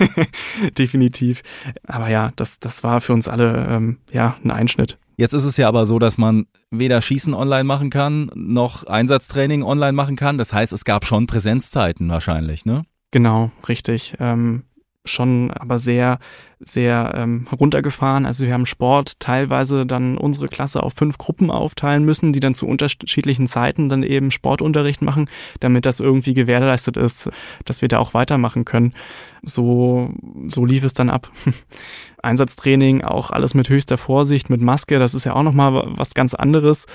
[0.79, 1.43] definitiv.
[1.87, 4.99] Aber ja, das das war für uns alle ähm, ja ein Einschnitt.
[5.17, 9.63] Jetzt ist es ja aber so, dass man weder Schießen online machen kann, noch Einsatztraining
[9.63, 10.39] online machen kann.
[10.39, 12.85] Das heißt, es gab schon Präsenzzeiten wahrscheinlich, ne?
[13.11, 14.15] Genau, richtig.
[14.19, 14.65] Ähm,
[15.05, 16.19] schon aber sehr,
[16.61, 18.25] sehr ähm, runtergefahren.
[18.25, 22.55] Also wir haben Sport teilweise dann unsere Klasse auf fünf Gruppen aufteilen müssen, die dann
[22.55, 25.29] zu unterschiedlichen Zeiten dann eben Sportunterricht machen,
[25.61, 27.31] damit das irgendwie gewährleistet ist,
[27.65, 28.95] dass wir da auch weitermachen können.
[29.43, 30.11] So,
[30.47, 31.31] so lief es dann ab.
[32.23, 36.35] Einsatztraining, auch alles mit höchster Vorsicht, mit Maske, das ist ja auch nochmal was ganz
[36.35, 36.87] anderes.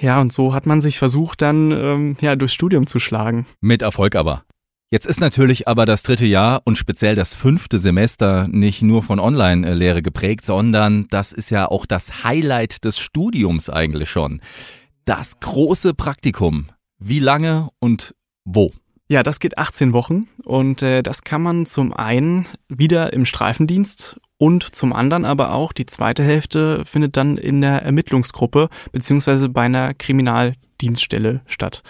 [0.00, 3.44] Ja, und so hat man sich versucht, dann ähm, ja, durchs Studium zu schlagen.
[3.60, 4.44] Mit Erfolg aber.
[4.92, 9.20] Jetzt ist natürlich aber das dritte Jahr und speziell das fünfte Semester nicht nur von
[9.20, 14.42] Online-Lehre geprägt, sondern das ist ja auch das Highlight des Studiums eigentlich schon.
[15.06, 16.68] Das große Praktikum.
[16.98, 18.72] Wie lange und wo?
[19.08, 24.20] Ja, das geht 18 Wochen und äh, das kann man zum einen wieder im Streifendienst
[24.36, 29.62] und zum anderen aber auch die zweite Hälfte findet dann in der Ermittlungsgruppe beziehungsweise bei
[29.62, 31.82] einer Kriminaldienststelle statt.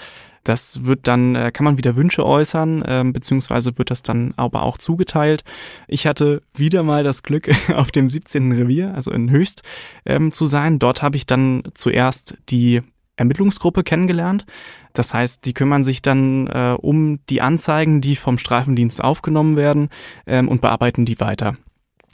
[0.44, 4.62] Das wird dann, äh, kann man wieder Wünsche äußern, ähm, beziehungsweise wird das dann aber
[4.62, 5.44] auch zugeteilt.
[5.88, 8.52] Ich hatte wieder mal das Glück, auf dem 17.
[8.52, 9.62] Revier, also in Höchst,
[10.04, 10.78] ähm, zu sein.
[10.78, 12.82] Dort habe ich dann zuerst die
[13.16, 14.46] Ermittlungsgruppe kennengelernt.
[14.94, 19.88] Das heißt, die kümmern sich dann äh, um die Anzeigen, die vom Streifendienst aufgenommen werden
[20.26, 21.56] ähm, und bearbeiten die weiter.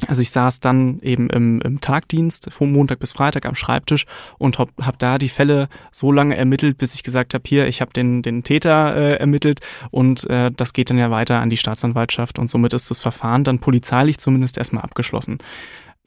[0.06, 4.06] Also ich saß dann eben im, im Tagdienst von Montag bis Freitag am Schreibtisch
[4.38, 7.80] und habe hab da die Fälle so lange ermittelt, bis ich gesagt habe, hier, ich
[7.80, 11.56] habe den, den Täter äh, ermittelt und äh, das geht dann ja weiter an die
[11.56, 15.38] Staatsanwaltschaft und somit ist das Verfahren dann polizeilich zumindest erstmal abgeschlossen.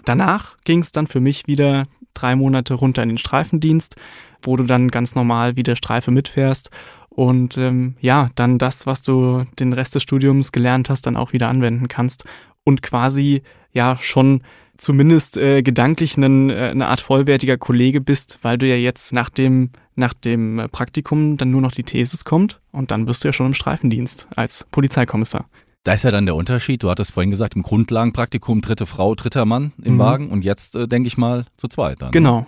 [0.06, 3.98] Danach ging es dann für mich wieder drei Monate runter in den Streifendienst,
[4.42, 6.70] wo du dann ganz normal wieder Streife mitfährst
[7.10, 11.34] und ähm, ja, dann das, was du den Rest des Studiums gelernt hast, dann auch
[11.34, 12.24] wieder anwenden kannst
[12.64, 14.42] und quasi ja schon
[14.78, 19.30] zumindest äh, gedanklich einen, äh, eine Art vollwertiger Kollege bist, weil du ja jetzt nach
[19.30, 23.28] dem, nach dem äh, Praktikum dann nur noch die Thesis kommt und dann bist du
[23.28, 25.46] ja schon im Streifendienst als Polizeikommissar.
[25.84, 26.84] Da ist ja dann der Unterschied.
[26.84, 30.00] Du hattest vorhin gesagt, im Grundlagenpraktikum dritte Frau, dritter Mann im mhm.
[30.00, 32.02] Wagen und jetzt äh, denke ich mal zu zweit.
[32.02, 32.12] Dann, ne?
[32.12, 32.48] genau.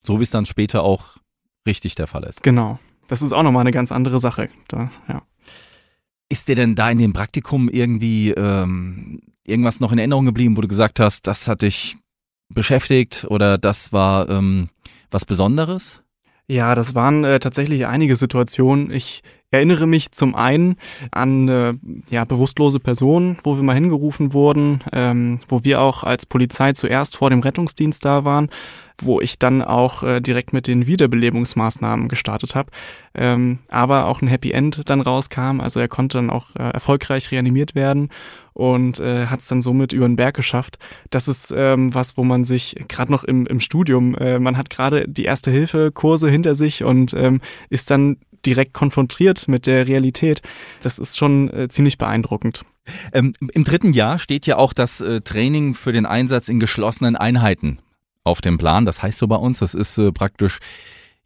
[0.00, 1.16] So wie es dann später auch
[1.66, 2.42] richtig der Fall ist.
[2.42, 2.78] Genau.
[3.08, 4.48] Das ist auch nochmal eine ganz andere Sache.
[4.68, 5.22] Da, ja.
[6.28, 10.60] Ist dir denn da in dem Praktikum irgendwie ähm, irgendwas noch in Erinnerung geblieben, wo
[10.60, 11.96] du gesagt hast, das hat dich
[12.52, 14.68] beschäftigt oder das war ähm,
[15.10, 16.02] was Besonderes?
[16.48, 18.90] Ja, das waren äh, tatsächlich einige Situationen.
[18.90, 20.76] Ich erinnere mich zum einen
[21.12, 21.74] an äh,
[22.10, 27.16] ja, bewusstlose Personen, wo wir mal hingerufen wurden, ähm, wo wir auch als Polizei zuerst
[27.16, 28.50] vor dem Rettungsdienst da waren,
[29.00, 32.70] wo ich dann auch äh, direkt mit den Wiederbelebungsmaßnahmen gestartet habe,
[33.14, 35.60] ähm, aber auch ein Happy End dann rauskam.
[35.60, 38.08] Also er konnte dann auch äh, erfolgreich reanimiert werden
[38.52, 40.78] und äh, hat es dann somit über den Berg geschafft.
[41.10, 44.70] Das ist ähm, was, wo man sich gerade noch im, im Studium, äh, man hat
[44.70, 49.86] gerade die erste Hilfe Kurse hinter sich und ähm, ist dann direkt konfrontiert mit der
[49.86, 50.42] Realität.
[50.82, 52.62] Das ist schon äh, ziemlich beeindruckend.
[53.12, 57.16] Ähm, Im dritten Jahr steht ja auch das äh, Training für den Einsatz in geschlossenen
[57.16, 57.80] Einheiten
[58.22, 58.86] auf dem Plan.
[58.86, 60.60] Das heißt so bei uns, das ist äh, praktisch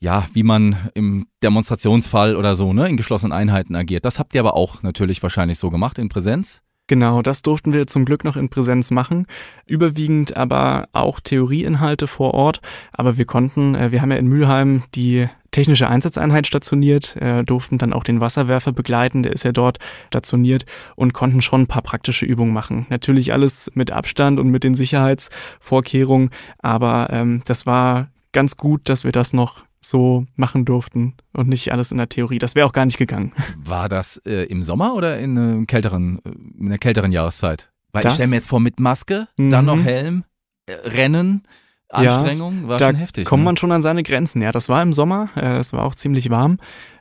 [0.02, 4.06] ja, wie man im Demonstrationsfall oder so, ne, in geschlossenen Einheiten agiert.
[4.06, 6.62] Das habt ihr aber auch natürlich wahrscheinlich so gemacht in Präsenz.
[6.87, 9.26] Genau, das durften wir zum Glück noch in Präsenz machen.
[9.64, 12.62] Überwiegend aber auch Theorieinhalte vor Ort.
[12.92, 17.78] Aber wir konnten, äh, wir haben ja in Mülheim die technische Einsatzeinheit stationiert, äh, durften
[17.78, 20.64] dann auch den Wasserwerfer begleiten, der ist ja dort stationiert
[20.96, 22.86] und konnten schon ein paar praktische Übungen machen.
[22.88, 29.04] Natürlich alles mit Abstand und mit den Sicherheitsvorkehrungen, aber ähm, das war ganz gut, dass
[29.04, 32.38] wir das noch so machen durften und nicht alles in der Theorie.
[32.38, 33.32] Das wäre auch gar nicht gegangen.
[33.56, 37.70] War das äh, im Sommer oder in, äh, kälteren, äh, in einer kälteren Jahreszeit?
[37.92, 39.82] Weil das, ich stelle mir jetzt vor, mit Maske, dann noch mhm.
[39.82, 40.24] Helm,
[40.66, 41.42] äh, Rennen,
[41.90, 43.26] Anstrengung, ja, war schon heftig.
[43.26, 43.44] kommt ne?
[43.46, 44.40] man schon an seine Grenzen.
[44.42, 46.59] Ja, das war im Sommer, äh, es war auch ziemlich warm.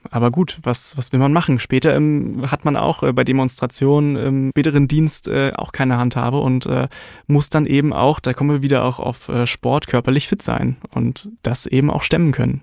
[0.10, 1.60] Aber gut, was, was will man machen?
[1.60, 6.40] Später im, hat man auch äh, bei Demonstrationen im späteren Dienst äh, auch keine Handhabe
[6.40, 6.88] und äh,
[7.28, 10.78] muss dann eben auch, da kommen wir wieder auch auf äh, Sport, körperlich fit sein
[10.94, 12.62] und das eben auch stemmen können.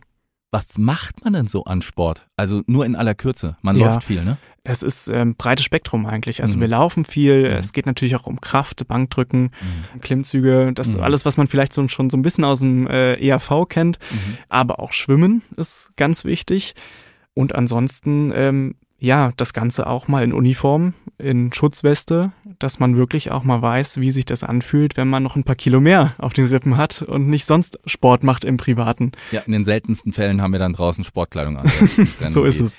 [0.56, 2.26] Was macht man denn so an Sport?
[2.34, 3.58] Also nur in aller Kürze.
[3.60, 4.38] Man ja, läuft viel, ne?
[4.64, 6.40] Es ist ähm, breites Spektrum eigentlich.
[6.40, 6.62] Also mhm.
[6.62, 7.40] wir laufen viel.
[7.40, 7.56] Mhm.
[7.56, 9.50] Es geht natürlich auch um Kraft, Bankdrücken,
[9.94, 10.00] mhm.
[10.00, 10.72] Klimmzüge.
[10.74, 11.02] Das ist mhm.
[11.02, 13.98] alles, was man vielleicht so, schon so ein bisschen aus dem äh, ERV kennt.
[14.10, 14.38] Mhm.
[14.48, 16.74] Aber auch Schwimmen ist ganz wichtig.
[17.34, 23.30] Und ansonsten ähm, ja, das Ganze auch mal in Uniform, in Schutzweste, dass man wirklich
[23.30, 26.32] auch mal weiß, wie sich das anfühlt, wenn man noch ein paar Kilo mehr auf
[26.32, 29.12] den Rippen hat und nicht sonst Sport macht im Privaten.
[29.32, 31.68] Ja, in den seltensten Fällen haben wir dann draußen Sportkleidung an.
[32.30, 32.76] so ist es.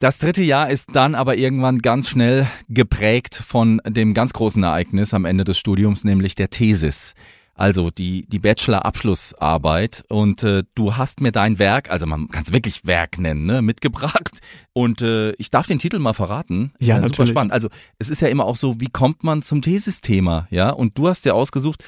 [0.00, 5.14] Das dritte Jahr ist dann aber irgendwann ganz schnell geprägt von dem ganz großen Ereignis
[5.14, 7.14] am Ende des Studiums, nämlich der Thesis.
[7.54, 12.52] Also die, die Bachelor-Abschlussarbeit und äh, du hast mir dein Werk, also man kann es
[12.52, 14.40] wirklich Werk nennen, ne, mitgebracht
[14.72, 16.72] und äh, ich darf den Titel mal verraten.
[16.80, 17.16] Ja, ja natürlich.
[17.16, 17.52] Super spannend.
[17.52, 20.70] Also es ist ja immer auch so, wie kommt man zum Thesis-Thema, ja?
[20.70, 21.84] Und du hast ja ausgesucht,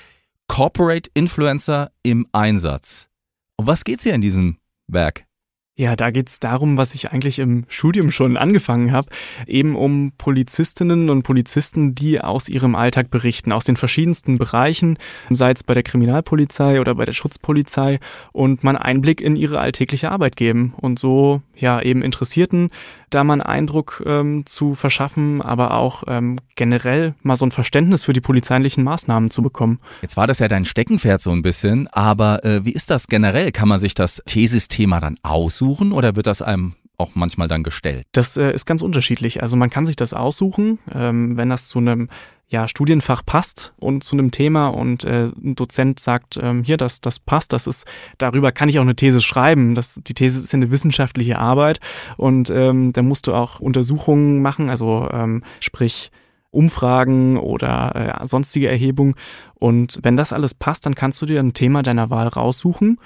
[0.47, 3.09] Corporate Influencer im Einsatz.
[3.57, 5.26] Um was geht's hier in diesem Werk?
[5.79, 9.11] Ja, da geht's darum, was ich eigentlich im Studium schon angefangen habe,
[9.47, 14.97] eben um Polizistinnen und Polizisten, die aus ihrem Alltag berichten, aus den verschiedensten Bereichen,
[15.29, 18.01] sei es bei der Kriminalpolizei oder bei der Schutzpolizei
[18.33, 22.71] und man Einblick in ihre alltägliche Arbeit geben und so ja eben Interessierten
[23.11, 28.03] da mal einen Eindruck ähm, zu verschaffen, aber auch ähm, generell mal so ein Verständnis
[28.03, 29.79] für die polizeilichen Maßnahmen zu bekommen.
[30.03, 33.53] Jetzt war das ja dein Steckenpferd so ein bisschen, aber äh, wie ist das generell?
[33.53, 38.07] Kann man sich das Thesis-Thema dann aussuchen oder wird das einem auch manchmal dann gestellt?
[38.13, 39.43] Das äh, ist ganz unterschiedlich.
[39.43, 42.09] Also man kann sich das aussuchen, ähm, wenn das zu einem
[42.49, 47.01] ja, Studienfach passt und zu einem Thema und äh, ein Dozent sagt, ähm, hier, das,
[47.01, 47.87] das passt, das ist,
[48.19, 49.75] darüber kann ich auch eine These schreiben.
[49.75, 51.81] Das, die These ist ja eine wissenschaftliche Arbeit
[52.17, 56.13] und ähm, da musst du auch Untersuchungen machen, also ähm, sprich
[56.53, 59.15] Umfragen oder äh, sonstige Erhebungen.
[59.55, 62.99] Und wenn das alles passt, dann kannst du dir ein Thema deiner Wahl raussuchen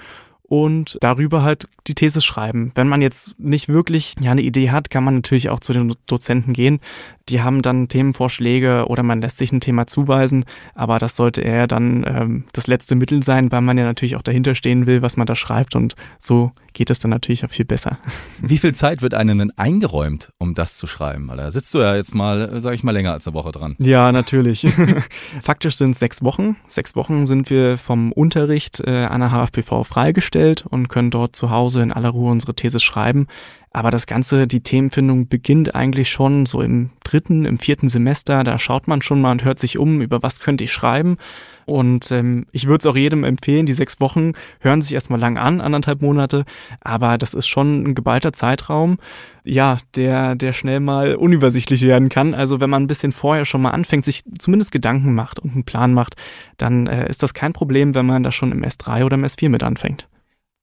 [0.51, 2.73] und darüber halt die These schreiben.
[2.75, 5.95] Wenn man jetzt nicht wirklich ja, eine Idee hat, kann man natürlich auch zu den
[6.07, 6.81] Dozenten gehen.
[7.29, 10.43] Die haben dann Themenvorschläge oder man lässt sich ein Thema zuweisen,
[10.75, 14.21] aber das sollte eher dann ähm, das letzte Mittel sein, weil man ja natürlich auch
[14.21, 17.65] dahinter stehen will, was man da schreibt und so geht es dann natürlich auch viel
[17.65, 17.97] besser.
[18.41, 21.27] Wie viel Zeit wird einem denn eingeräumt, um das zu schreiben?
[21.27, 23.75] Weil da sitzt du ja jetzt mal, sage ich mal, länger als eine Woche dran.
[23.77, 24.65] Ja, natürlich.
[25.41, 26.55] Faktisch sind es sechs Wochen.
[26.67, 31.49] Sechs Wochen sind wir vom Unterricht äh, an der HFPV freigestellt und können dort zu
[31.49, 33.27] Hause in aller Ruhe unsere These schreiben.
[33.73, 38.43] Aber das Ganze, die Themenfindung beginnt eigentlich schon so im dritten, im vierten Semester.
[38.43, 41.17] Da schaut man schon mal und hört sich um, über was könnte ich schreiben.
[41.65, 45.37] Und ähm, ich würde es auch jedem empfehlen, die sechs Wochen hören sich erstmal lang
[45.37, 46.43] an, anderthalb Monate,
[46.81, 48.97] aber das ist schon ein geballter Zeitraum,
[49.45, 52.33] ja, der, der schnell mal unübersichtlich werden kann.
[52.33, 55.63] Also wenn man ein bisschen vorher schon mal anfängt, sich zumindest Gedanken macht und einen
[55.63, 56.15] Plan macht,
[56.57, 59.47] dann äh, ist das kein Problem, wenn man da schon im S3 oder im S4
[59.47, 60.09] mit anfängt.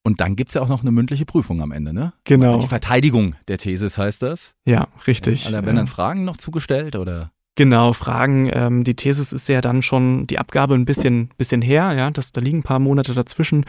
[0.02, 2.12] Und dann gibt's ja auch noch eine mündliche Prüfung am Ende, ne?
[2.24, 2.58] Genau.
[2.58, 4.54] Die Verteidigung der Thesis heißt das.
[4.64, 5.44] Ja, richtig.
[5.44, 7.32] Ja, da werden dann Fragen noch zugestellt oder?
[7.58, 8.48] Genau, Fragen.
[8.52, 12.30] Ähm, die Thesis ist ja dann schon die Abgabe ein bisschen, bisschen her, ja, das,
[12.30, 13.64] da liegen ein paar Monate dazwischen.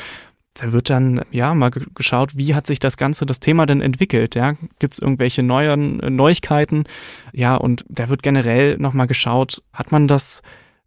[0.53, 4.35] Da wird dann ja mal geschaut, wie hat sich das Ganze, das Thema denn entwickelt,
[4.35, 4.53] ja?
[4.77, 6.83] Gibt es irgendwelche neuen äh, Neuigkeiten?
[7.33, 10.43] Ja, und da wird generell nochmal geschaut, hat man das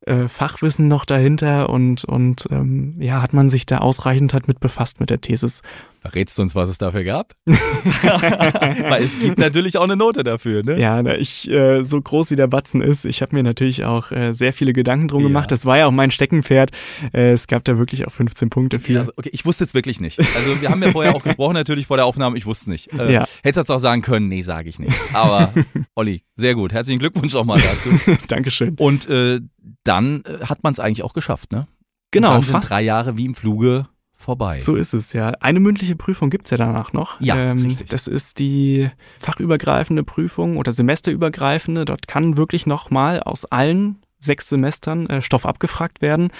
[0.06, 4.60] äh, Fachwissen noch dahinter und, und ähm, ja, hat man sich da ausreichend halt mit
[4.60, 5.62] befasst mit der Thesis.
[6.00, 7.34] Verrätst du uns, was es dafür gab?
[7.46, 10.76] Weil es gibt natürlich auch eine Note dafür, ne?
[10.80, 14.10] Ja, na, ich, äh, so groß wie der Batzen ist, ich habe mir natürlich auch
[14.10, 15.28] äh, sehr viele Gedanken drum ja.
[15.28, 15.52] gemacht.
[15.52, 16.72] Das war ja auch mein Steckenpferd.
[17.12, 18.94] Äh, es gab da wirklich auch 15 Punkte für.
[18.94, 20.18] Ja, also, okay, ich wusste es wirklich nicht.
[20.18, 22.92] Also wir haben ja vorher auch gesprochen, natürlich vor der Aufnahme, ich wusste es nicht.
[22.92, 23.24] Äh, ja.
[23.44, 24.98] Hättest du auch sagen können, nee, sage ich nicht.
[25.12, 25.52] Aber
[25.94, 26.72] Olli, sehr gut.
[26.72, 28.16] Herzlichen Glückwunsch auch mal dazu.
[28.26, 28.74] Dankeschön.
[28.76, 29.40] Und äh,
[29.84, 31.66] dann äh, hat man es eigentlich auch geschafft, ne?
[32.10, 32.36] Genau.
[32.36, 34.60] Und dann sind drei Jahre wie im Fluge vorbei.
[34.60, 35.30] So ist es, ja.
[35.40, 37.20] Eine mündliche Prüfung gibt's ja danach noch.
[37.20, 41.84] Ja, ähm, Das ist die fachübergreifende Prüfung oder semesterübergreifende.
[41.84, 46.30] Dort kann wirklich nochmal aus allen sechs Semestern äh, Stoff abgefragt werden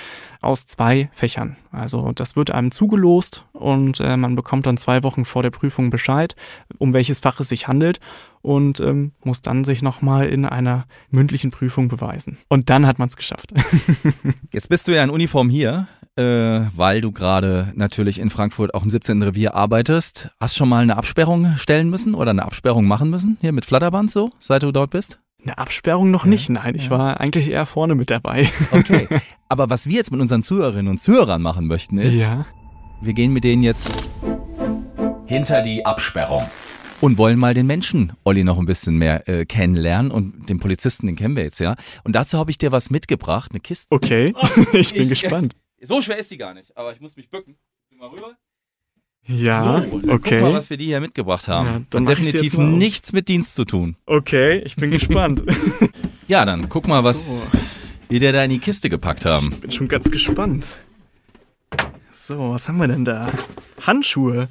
[0.40, 1.56] aus zwei Fächern.
[1.70, 5.90] Also das wird einem zugelost und äh, man bekommt dann zwei Wochen vor der Prüfung
[5.90, 6.36] Bescheid,
[6.78, 8.00] um welches Fach es sich handelt
[8.42, 12.38] und ähm, muss dann sich nochmal in einer mündlichen Prüfung beweisen.
[12.48, 13.52] Und dann hat man es geschafft.
[14.52, 16.22] Jetzt bist du ja in Uniform hier, äh,
[16.76, 19.22] weil du gerade natürlich in Frankfurt auch im 17.
[19.22, 20.30] Revier arbeitest.
[20.40, 24.10] Hast schon mal eine Absperrung stellen müssen oder eine Absperrung machen müssen, hier mit Flatterband
[24.10, 25.20] so, seit du dort bist?
[25.44, 26.74] Eine Absperrung noch ja, nicht, nein.
[26.76, 26.90] Ich ja.
[26.90, 28.48] war eigentlich eher vorne mit dabei.
[28.70, 29.08] Okay.
[29.48, 32.46] Aber was wir jetzt mit unseren Zuhörerinnen und Zuhörern machen möchten, ist, ja.
[33.02, 33.88] wir gehen mit denen jetzt
[35.26, 36.42] hinter die Absperrung
[37.02, 40.10] und wollen mal den Menschen, Olli, noch ein bisschen mehr äh, kennenlernen.
[40.10, 41.76] Und den Polizisten, den kennen wir jetzt ja.
[42.04, 43.88] Und dazu habe ich dir was mitgebracht, eine Kiste.
[43.90, 44.34] Okay,
[44.72, 45.54] ich bin ich, gespannt.
[45.82, 47.58] So schwer ist die gar nicht, aber ich muss mich bücken.
[47.90, 48.36] Geh mal rüber.
[49.26, 50.40] Ja, so, okay.
[50.40, 51.66] Guck mal, was wir dir hier mitgebracht haben.
[51.66, 53.96] Ja, dann Und definitiv nichts mit Dienst zu tun.
[54.06, 55.42] Okay, ich bin gespannt.
[56.28, 57.42] ja, dann guck mal, was so.
[58.08, 59.52] wir dir da in die Kiste gepackt haben.
[59.52, 60.76] Ich bin schon ganz gespannt.
[62.10, 63.30] So, was haben wir denn da?
[63.80, 64.48] Handschuhe.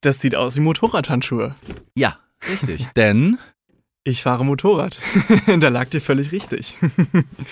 [0.00, 1.54] Das sieht aus wie Motorradhandschuhe.
[1.94, 2.86] Ja, richtig.
[2.96, 3.38] Denn
[4.04, 5.00] Ich fahre Motorrad.
[5.58, 6.76] da lag dir völlig richtig.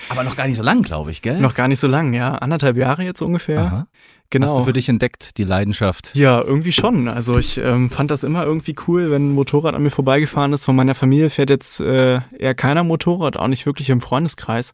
[0.08, 1.40] Aber noch gar nicht so lang, glaube ich, gell?
[1.40, 2.36] Noch gar nicht so lang, ja.
[2.36, 3.60] Anderthalb Jahre jetzt ungefähr.
[3.60, 3.86] Aha.
[4.30, 4.48] Genau.
[4.48, 6.10] Hast du für dich entdeckt, die Leidenschaft?
[6.14, 7.08] Ja, irgendwie schon.
[7.08, 10.64] Also ich ähm, fand das immer irgendwie cool, wenn ein Motorrad an mir vorbeigefahren ist.
[10.64, 14.72] Von meiner Familie fährt jetzt äh, eher keiner Motorrad, auch nicht wirklich im Freundeskreis.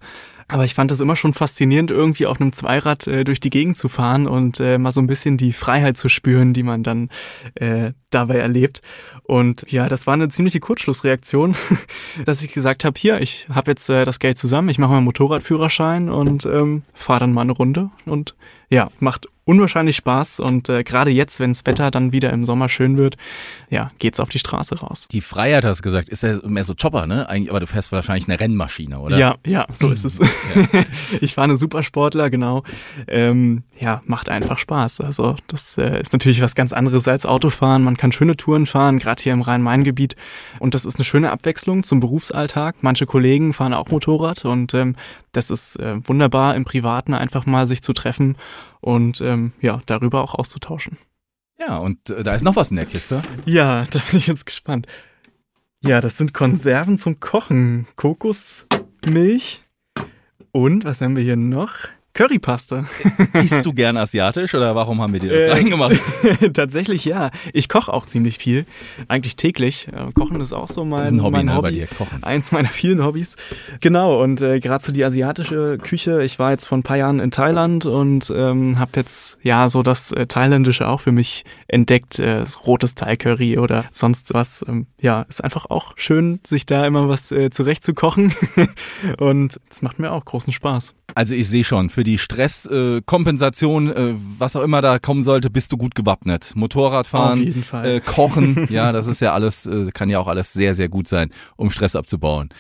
[0.48, 3.76] Aber ich fand das immer schon faszinierend, irgendwie auf einem Zweirad äh, durch die Gegend
[3.76, 7.10] zu fahren und äh, mal so ein bisschen die Freiheit zu spüren, die man dann
[7.54, 8.82] äh, dabei erlebt.
[9.22, 11.54] Und ja, das war eine ziemliche Kurzschlussreaktion,
[12.24, 15.04] dass ich gesagt habe, hier, ich habe jetzt äh, das Geld zusammen, ich mache meinen
[15.04, 17.90] Motorradführerschein und ähm, fahre dann mal eine Runde.
[18.04, 18.34] Und
[18.68, 22.68] ja, macht unwahrscheinlich Spaß und äh, gerade jetzt, wenn das Wetter dann wieder im Sommer
[22.68, 23.16] schön wird,
[23.70, 25.08] ja, geht's auf die Straße raus.
[25.10, 27.28] Die Freiheit hast du gesagt, ist ja mehr so Chopper, ne?
[27.28, 29.18] Eigentlich, aber du fährst wahrscheinlich eine Rennmaschine, oder?
[29.18, 30.20] Ja, ja, so ist es.
[31.20, 32.62] ich fahre eine Supersportler, genau.
[33.08, 35.00] Ähm, ja, macht einfach Spaß.
[35.00, 37.82] Also das äh, ist natürlich was ganz anderes als Autofahren.
[37.82, 40.14] Man kann schöne Touren fahren, gerade hier im Rhein-Main-Gebiet.
[40.60, 42.76] Und das ist eine schöne Abwechslung zum Berufsalltag.
[42.82, 44.94] Manche Kollegen fahren auch Motorrad und ähm,
[45.32, 48.36] das ist äh, wunderbar im Privaten einfach mal sich zu treffen
[48.82, 50.98] und ähm, ja, darüber auch auszutauschen.
[51.58, 53.22] Ja, und äh, da ist noch was in der Kiste.
[53.46, 54.86] Ja, da bin ich jetzt gespannt.
[55.84, 57.86] Ja, das sind Konserven zum Kochen.
[57.96, 59.62] Kokosmilch.
[60.52, 61.74] Und was haben wir hier noch?
[62.14, 62.84] Currypaste.
[63.34, 65.96] Isst du gern asiatisch oder warum haben wir dir das Äh, reingemacht?
[66.52, 67.30] Tatsächlich ja.
[67.54, 68.66] Ich koche auch ziemlich viel.
[69.08, 69.88] Eigentlich täglich.
[69.88, 71.70] Äh, Kochen ist auch so mein, Das ist ein Hobby, mein ne, Hobby.
[71.70, 72.22] dir, Kochen.
[72.22, 73.36] Eins meiner vielen Hobbys.
[73.80, 76.22] Genau, und äh, gerade so die asiatische Küche.
[76.22, 79.82] Ich war jetzt vor ein paar Jahren in Thailand und ähm, habe jetzt ja so
[79.82, 82.18] das äh, Thailändische auch für mich entdeckt.
[82.18, 84.62] Äh, rotes Thai-Curry oder sonst was.
[84.68, 88.34] Ähm, ja, ist einfach auch schön, sich da immer was äh, zurecht zu kochen.
[89.18, 90.94] und es macht mir auch großen Spaß.
[91.14, 95.50] Also ich sehe schon, für die Stresskompensation, äh, äh, was auch immer da kommen sollte,
[95.50, 96.52] bist du gut gewappnet.
[96.54, 97.86] Motorradfahren, Auf jeden Fall.
[97.86, 101.08] Äh, Kochen, ja, das ist ja alles, äh, kann ja auch alles sehr, sehr gut
[101.08, 102.50] sein, um Stress abzubauen.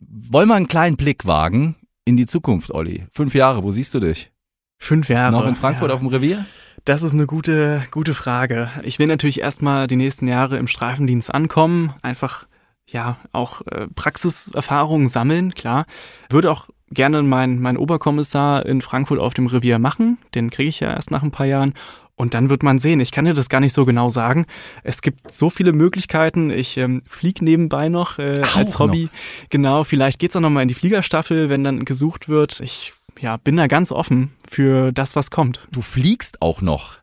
[0.00, 3.06] Wollen wir einen kleinen Blick wagen in die Zukunft, Olli?
[3.12, 4.30] Fünf Jahre, wo siehst du dich?
[4.78, 5.32] Fünf Jahre.
[5.32, 5.94] Noch in Frankfurt ja.
[5.94, 6.44] auf dem Revier?
[6.84, 8.70] Das ist eine gute, gute Frage.
[8.82, 12.46] Ich will natürlich erstmal die nächsten Jahre im Streifendienst ankommen, einfach
[12.86, 15.86] ja auch äh, Praxiserfahrungen sammeln, klar.
[16.30, 20.80] Würde auch gerne meinen mein Oberkommissar in Frankfurt auf dem Revier machen, den kriege ich
[20.80, 21.74] ja erst nach ein paar Jahren.
[22.16, 23.00] Und dann wird man sehen.
[23.00, 24.44] Ich kann dir das gar nicht so genau sagen.
[24.84, 26.50] Es gibt so viele Möglichkeiten.
[26.50, 29.08] Ich ähm, flieg nebenbei noch äh, Auch als Hobby.
[29.48, 32.60] Genau, vielleicht geht's auch noch mal in die Fliegerstaffel, wenn dann gesucht wird.
[32.60, 35.66] Ich ja, bin da ganz offen für das, was kommt.
[35.72, 36.98] Du fliegst auch noch.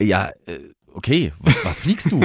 [0.00, 0.60] Ja, äh,
[0.94, 2.20] okay, was, was fliegst du?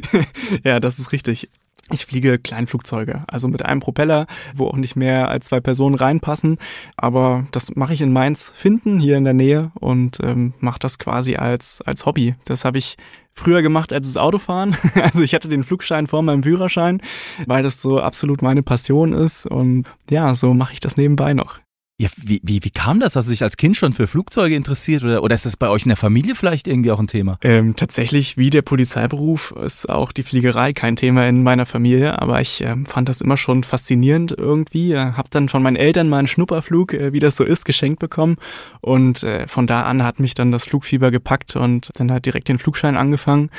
[0.64, 1.48] ja, das ist richtig.
[1.90, 6.58] Ich fliege Kleinflugzeuge, also mit einem Propeller, wo auch nicht mehr als zwei Personen reinpassen.
[6.96, 10.98] Aber das mache ich in Mainz finden, hier in der Nähe, und ähm, mache das
[10.98, 12.34] quasi als, als Hobby.
[12.44, 12.96] Das habe ich
[13.32, 14.76] früher gemacht als das Autofahren.
[14.94, 17.00] Also ich hatte den Flugschein vor meinem Führerschein,
[17.46, 19.46] weil das so absolut meine Passion ist.
[19.46, 21.60] Und ja, so mache ich das nebenbei noch.
[22.00, 23.16] Ja, wie, wie, wie kam das?
[23.16, 25.82] Hast du dich als Kind schon für Flugzeuge interessiert oder, oder ist das bei euch
[25.82, 27.38] in der Familie vielleicht irgendwie auch ein Thema?
[27.42, 32.40] Ähm, tatsächlich, wie der Polizeiberuf, ist auch die Fliegerei kein Thema in meiner Familie, aber
[32.40, 34.92] ich ähm, fand das immer schon faszinierend irgendwie.
[34.92, 37.98] Äh, hab dann von meinen Eltern mal einen Schnupperflug, äh, wie das so ist, geschenkt
[37.98, 38.36] bekommen
[38.80, 42.46] und äh, von da an hat mich dann das Flugfieber gepackt und dann halt direkt
[42.46, 43.50] den Flugschein angefangen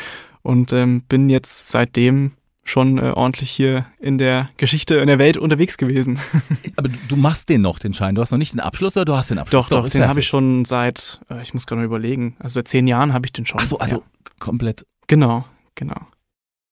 [0.44, 2.32] und ähm, bin jetzt seitdem
[2.70, 6.20] schon äh, ordentlich hier in der Geschichte in der Welt unterwegs gewesen.
[6.76, 8.16] Aber du, machst den noch, den Schein.
[8.16, 9.70] Du hast noch nicht den Abschluss oder du hast den Abschluss?
[9.70, 12.56] Doch, doch, ist den habe ich schon seit, äh, ich muss gerade mal überlegen, also
[12.56, 13.60] seit zehn Jahren habe ich den schon.
[13.62, 14.02] Ach so, also Ja.
[14.40, 14.86] komplett.
[15.08, 15.46] Genau,
[15.76, 15.98] genau.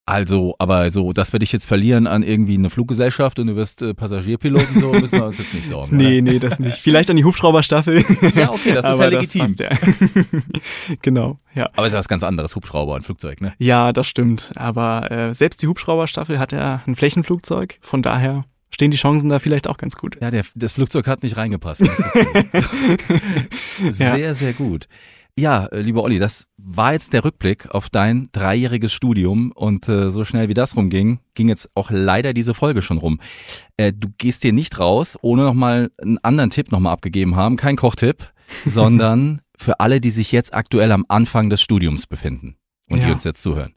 [0.08, 3.82] Also, aber so, dass wir dich jetzt verlieren an irgendwie eine Fluggesellschaft und du wirst
[3.82, 5.97] äh, Passagierpiloten, so müssen wir uns jetzt nicht sorgen.
[5.97, 6.78] Nee, nee, das nicht.
[6.78, 8.05] Vielleicht an die Hubschrauberstaffel.
[8.22, 8.30] Oder?
[8.34, 9.41] Ja, okay, das ist ja Aber legitim.
[9.41, 9.70] passt ja.
[11.01, 11.70] genau, ja.
[11.76, 13.53] Aber es ist was ganz anderes, Hubschrauber und Flugzeug, ne?
[13.58, 14.53] Ja, das stimmt.
[14.55, 17.78] Aber äh, selbst die Hubschrauberstaffel hat ja ein Flächenflugzeug.
[17.82, 20.18] Von daher stehen die Chancen da vielleicht auch ganz gut.
[20.22, 21.82] Ja, der, das Flugzeug hat nicht reingepasst.
[23.89, 24.88] sehr, sehr gut.
[25.40, 30.10] Ja, äh, lieber Olli, das war jetzt der Rückblick auf dein dreijähriges Studium und äh,
[30.10, 33.20] so schnell wie das rumging, ging jetzt auch leider diese Folge schon rum.
[33.78, 37.76] Äh, du gehst hier nicht raus, ohne nochmal einen anderen Tipp nochmal abgegeben haben, kein
[37.76, 38.32] Kochtipp,
[38.66, 42.58] sondern für alle, die sich jetzt aktuell am Anfang des Studiums befinden
[42.90, 43.14] und die Ja.
[43.14, 43.74] uns jetzt zuhören.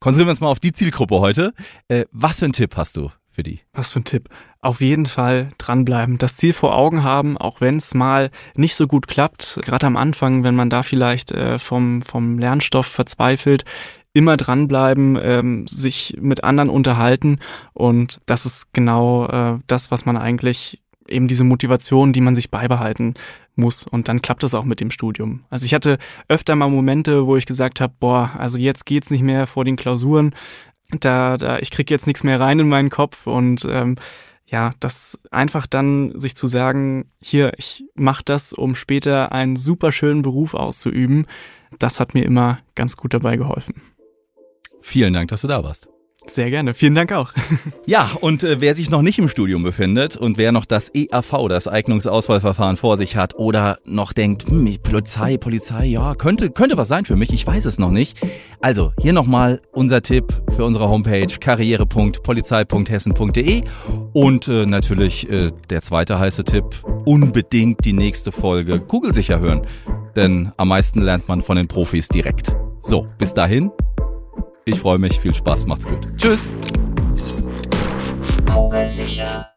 [0.00, 1.52] Konzentrieren wir uns mal auf die Zielgruppe heute.
[1.88, 3.60] Äh, was für einen Tipp hast du für die?
[3.72, 4.28] Was für ein Tipp.
[4.60, 8.86] Auf jeden Fall dranbleiben, das Ziel vor Augen haben, auch wenn es mal nicht so
[8.86, 9.58] gut klappt.
[9.62, 13.64] Gerade am Anfang, wenn man da vielleicht äh, vom, vom Lernstoff verzweifelt,
[14.12, 17.38] immer dranbleiben, ähm, sich mit anderen unterhalten.
[17.72, 22.50] Und das ist genau äh, das, was man eigentlich eben diese Motivation, die man sich
[22.50, 23.14] beibehalten
[23.54, 23.84] muss.
[23.84, 25.44] Und dann klappt es auch mit dem Studium.
[25.50, 29.22] Also ich hatte öfter mal Momente, wo ich gesagt habe, boah, also jetzt geht's nicht
[29.22, 30.34] mehr vor den Klausuren.
[31.00, 33.96] Da, da, ich krieg jetzt nichts mehr rein in meinen Kopf und ähm,
[34.46, 39.92] ja, das einfach dann sich zu sagen, hier, ich mache das, um später einen super
[39.92, 41.26] schönen Beruf auszuüben,
[41.78, 43.80] das hat mir immer ganz gut dabei geholfen.
[44.82, 45.91] Vielen Dank, dass du da warst.
[46.26, 46.74] Sehr gerne.
[46.74, 47.32] Vielen Dank auch.
[47.84, 51.48] Ja, und äh, wer sich noch nicht im Studium befindet und wer noch das EAV,
[51.48, 56.86] das Eignungsauswahlverfahren vor sich hat oder noch denkt, hm, Polizei, Polizei, ja, könnte, könnte was
[56.86, 58.18] sein für mich, ich weiß es noch nicht.
[58.60, 63.62] Also, hier nochmal unser Tipp für unsere Homepage karriere.polizei.hessen.de
[64.12, 66.66] und äh, natürlich äh, der zweite heiße Tipp,
[67.04, 69.66] unbedingt die nächste Folge kugelsicher hören,
[70.14, 72.54] denn am meisten lernt man von den Profis direkt.
[72.80, 73.72] So, bis dahin,
[74.64, 76.00] ich freue mich, viel Spaß, macht's gut.
[76.16, 76.50] Tschüss.
[78.52, 79.51] Kugelsicher.